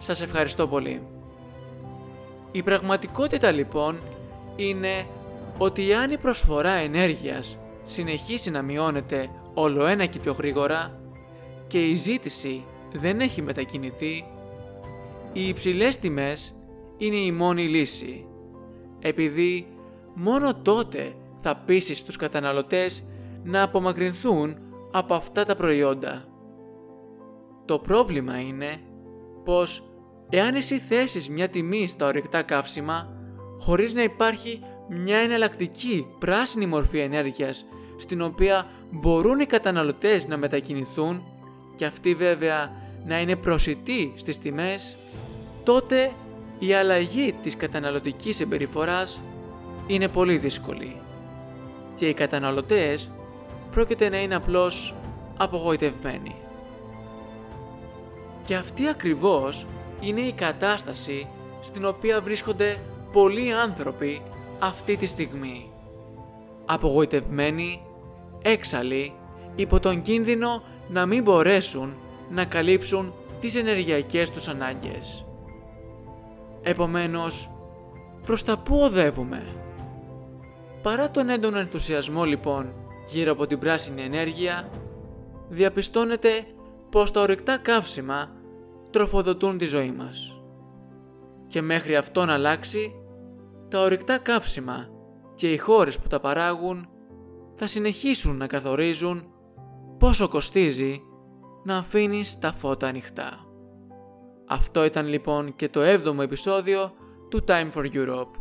Σας 0.02 0.22
ευχαριστώ 0.22 0.68
πολύ. 0.68 1.02
Η 2.52 2.64
πραγματικότητα 2.64 3.52
λοιπόν 3.52 4.00
είναι 4.56 5.06
ότι 5.58 5.94
αν 5.94 6.12
η 6.12 6.18
προσφορά 6.18 6.72
ενέργειας 6.72 7.58
συνεχίσει 7.84 8.52
να 8.52 8.62
μειώνεται 8.62 9.30
όλο 9.54 9.86
ένα 9.86 10.06
και 10.06 10.20
πιο 10.20 10.32
γρήγορα 10.32 11.00
και 11.68 11.88
η 11.88 11.96
ζήτηση 11.96 12.66
δεν 12.92 13.20
έχει 13.20 13.42
μετακινηθεί, 13.42 14.26
οι 15.34 15.48
υψηλές 15.48 15.98
τιμές 15.98 16.54
είναι 16.98 17.16
η 17.16 17.32
μόνη 17.32 17.68
λύση, 17.68 18.26
επειδή 19.00 19.68
μόνο 20.16 20.56
τότε 20.56 21.14
θα 21.42 21.56
πείσει 21.56 22.06
τους 22.06 22.16
καταναλωτές 22.16 23.04
να 23.44 23.64
απομακρυνθούν 23.64 24.58
από 24.92 25.14
αυτά 25.14 25.46
τα 25.46 25.56
προϊόντα. 25.56 26.26
Το 27.66 27.80
πρόβλημα 27.80 28.40
είναι 28.40 28.82
πως 29.44 29.89
Εάν 30.30 30.56
εσύ 30.56 30.80
θέσεις 30.80 31.30
μια 31.30 31.50
τιμή 31.50 31.88
στα 31.88 32.06
ορυκτά 32.06 32.42
καύσιμα, 32.42 33.10
χωρίς 33.60 33.94
να 33.94 34.04
υπάρχει 34.04 34.60
μια 34.88 35.18
εναλλακτική 35.18 36.08
πράσινη 36.20 36.66
μορφή 36.66 36.98
ενέργειας, 36.98 37.66
στην 37.98 38.22
οποία 38.22 38.68
μπορούν 38.92 39.40
οι 39.40 39.46
καταναλωτές 39.46 40.28
να 40.28 40.38
μετακινηθούν 40.38 41.24
και 41.76 41.86
αυτή 41.86 42.16
βέβαια 42.16 42.72
να 43.06 43.20
είναι 43.20 43.36
προσιτή 43.36 44.14
στις 44.16 44.40
τιμές, 44.40 44.98
τότε 45.64 46.12
η 46.60 46.74
αλλαγή 46.74 47.36
της 47.42 47.58
καταναλωτικής 47.58 48.36
συμπεριφοράς 48.36 49.22
είναι 49.88 50.08
πολύ 50.08 50.38
δύσκολη 50.38 50.96
και 51.94 52.08
οι 52.08 52.14
καταναλωτές 52.14 53.12
πρόκειται 53.72 54.10
να 54.10 54.22
είναι 54.22 54.36
απλώς 54.36 54.96
απογοητευμένοι. 55.38 56.36
Και 58.44 58.56
αυτή 58.56 58.88
ακριβώς 58.88 59.66
είναι 60.00 60.22
η 60.22 60.34
κατάσταση 60.34 61.28
στην 61.62 61.86
οποία 61.86 62.22
βρίσκονται 62.22 62.78
πολλοί 63.12 63.54
άνθρωποι 63.54 64.22
αυτή 64.60 64.98
τη 64.98 65.06
στιγμή. 65.06 65.72
Απογοητευμένοι, 66.66 67.82
έξαλλοι 68.42 69.14
υπό 69.56 69.80
τον 69.80 70.02
κίνδυνο 70.02 70.64
να 70.88 71.06
μην 71.06 71.24
μπορέσουν 71.24 71.94
να 72.30 72.46
καλύψουν 72.46 73.14
τις 73.40 73.56
ενεργειακές 73.56 74.32
τους 74.32 74.48
ανάγκες. 74.48 75.26
Επομένως, 76.62 77.50
προς 78.26 78.44
τα 78.44 78.58
πού 78.58 78.80
οδεύουμε; 78.80 79.60
Παρά 80.82 81.12
τον 81.12 81.30
έντονο 81.30 81.60
ενθουσιασμό 81.60 82.24
λοιπόν 82.24 82.74
γύρω 83.08 83.32
από 83.32 83.48
την 83.48 83.60
πράσινη 83.60 84.02
ενέργεια, 84.02 84.70
διαπιστώνεται 85.50 86.30
πως 86.90 87.12
τα 87.12 87.22
ορυκτά 87.22 87.58
καύσιμα 87.58 88.32
τροφοδοτούν 88.90 89.58
τη 89.58 89.66
ζωή 89.66 89.92
μας. 89.92 90.42
Και 91.48 91.62
μέχρι 91.62 91.96
αυτό 91.96 92.26
να 92.26 92.34
αλλάξει, 92.34 92.96
τα 93.68 93.82
ορυκτά 93.82 94.18
καύσιμα 94.18 94.88
και 95.34 95.52
οι 95.52 95.58
χώρες 95.58 96.00
που 96.00 96.08
τα 96.08 96.20
παράγουν 96.20 96.88
θα 97.56 97.68
συνεχίσουν 97.68 98.38
να 98.38 98.48
καθορίζουν 98.48 99.24
πόσο 99.98 100.28
κοστίζει 100.28 101.02
να 101.64 101.78
αφήνεις 101.78 102.40
τα 102.40 102.54
φώτα 102.54 102.88
ανοιχτά. 102.88 103.46
Αυτό 104.48 104.86
ήταν 104.86 105.08
λοιπόν 105.08 105.56
και 105.56 105.70
το 105.70 105.82
7ο 105.84 106.20
επεισόδιο 106.20 106.94
του 107.30 107.44
Time 107.48 107.72
for 107.72 107.86
Europe. 107.94 108.32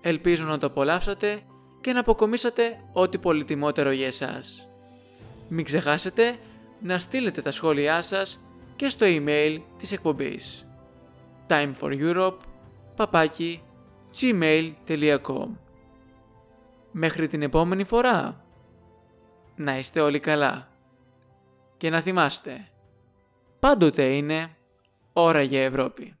Ελπίζω 0.00 0.44
να 0.44 0.58
το 0.58 0.66
απολαύσατε 0.66 1.40
και 1.80 1.92
να 1.92 2.00
αποκομίσατε 2.00 2.80
ό,τι 2.92 3.18
πολυτιμότερο 3.18 3.90
για 3.90 4.06
εσάς. 4.06 4.68
Μην 5.48 5.64
ξεχάσετε 5.64 6.36
να 6.80 6.98
στείλετε 6.98 7.42
τα 7.42 7.50
σχόλιά 7.50 8.02
σας 8.02 8.47
και 8.78 8.88
στο 8.88 9.06
email 9.08 9.58
της 9.76 9.92
εκπομπής 9.92 10.68
time 11.46 11.72
for 11.80 11.98
Europe 12.00 12.36
παπάκι 12.96 13.62
gmail.com 14.20 15.48
Μέχρι 16.92 17.26
την 17.26 17.42
επόμενη 17.42 17.84
φορά. 17.84 18.44
Να 19.56 19.78
είστε 19.78 20.00
όλοι 20.00 20.18
καλά. 20.18 20.68
Και 21.76 21.90
να 21.90 22.00
θυμάστε, 22.00 22.68
πάντοτε 23.58 24.16
είναι 24.16 24.56
ώρα 25.12 25.42
για 25.42 25.64
Ευρώπη. 25.64 26.17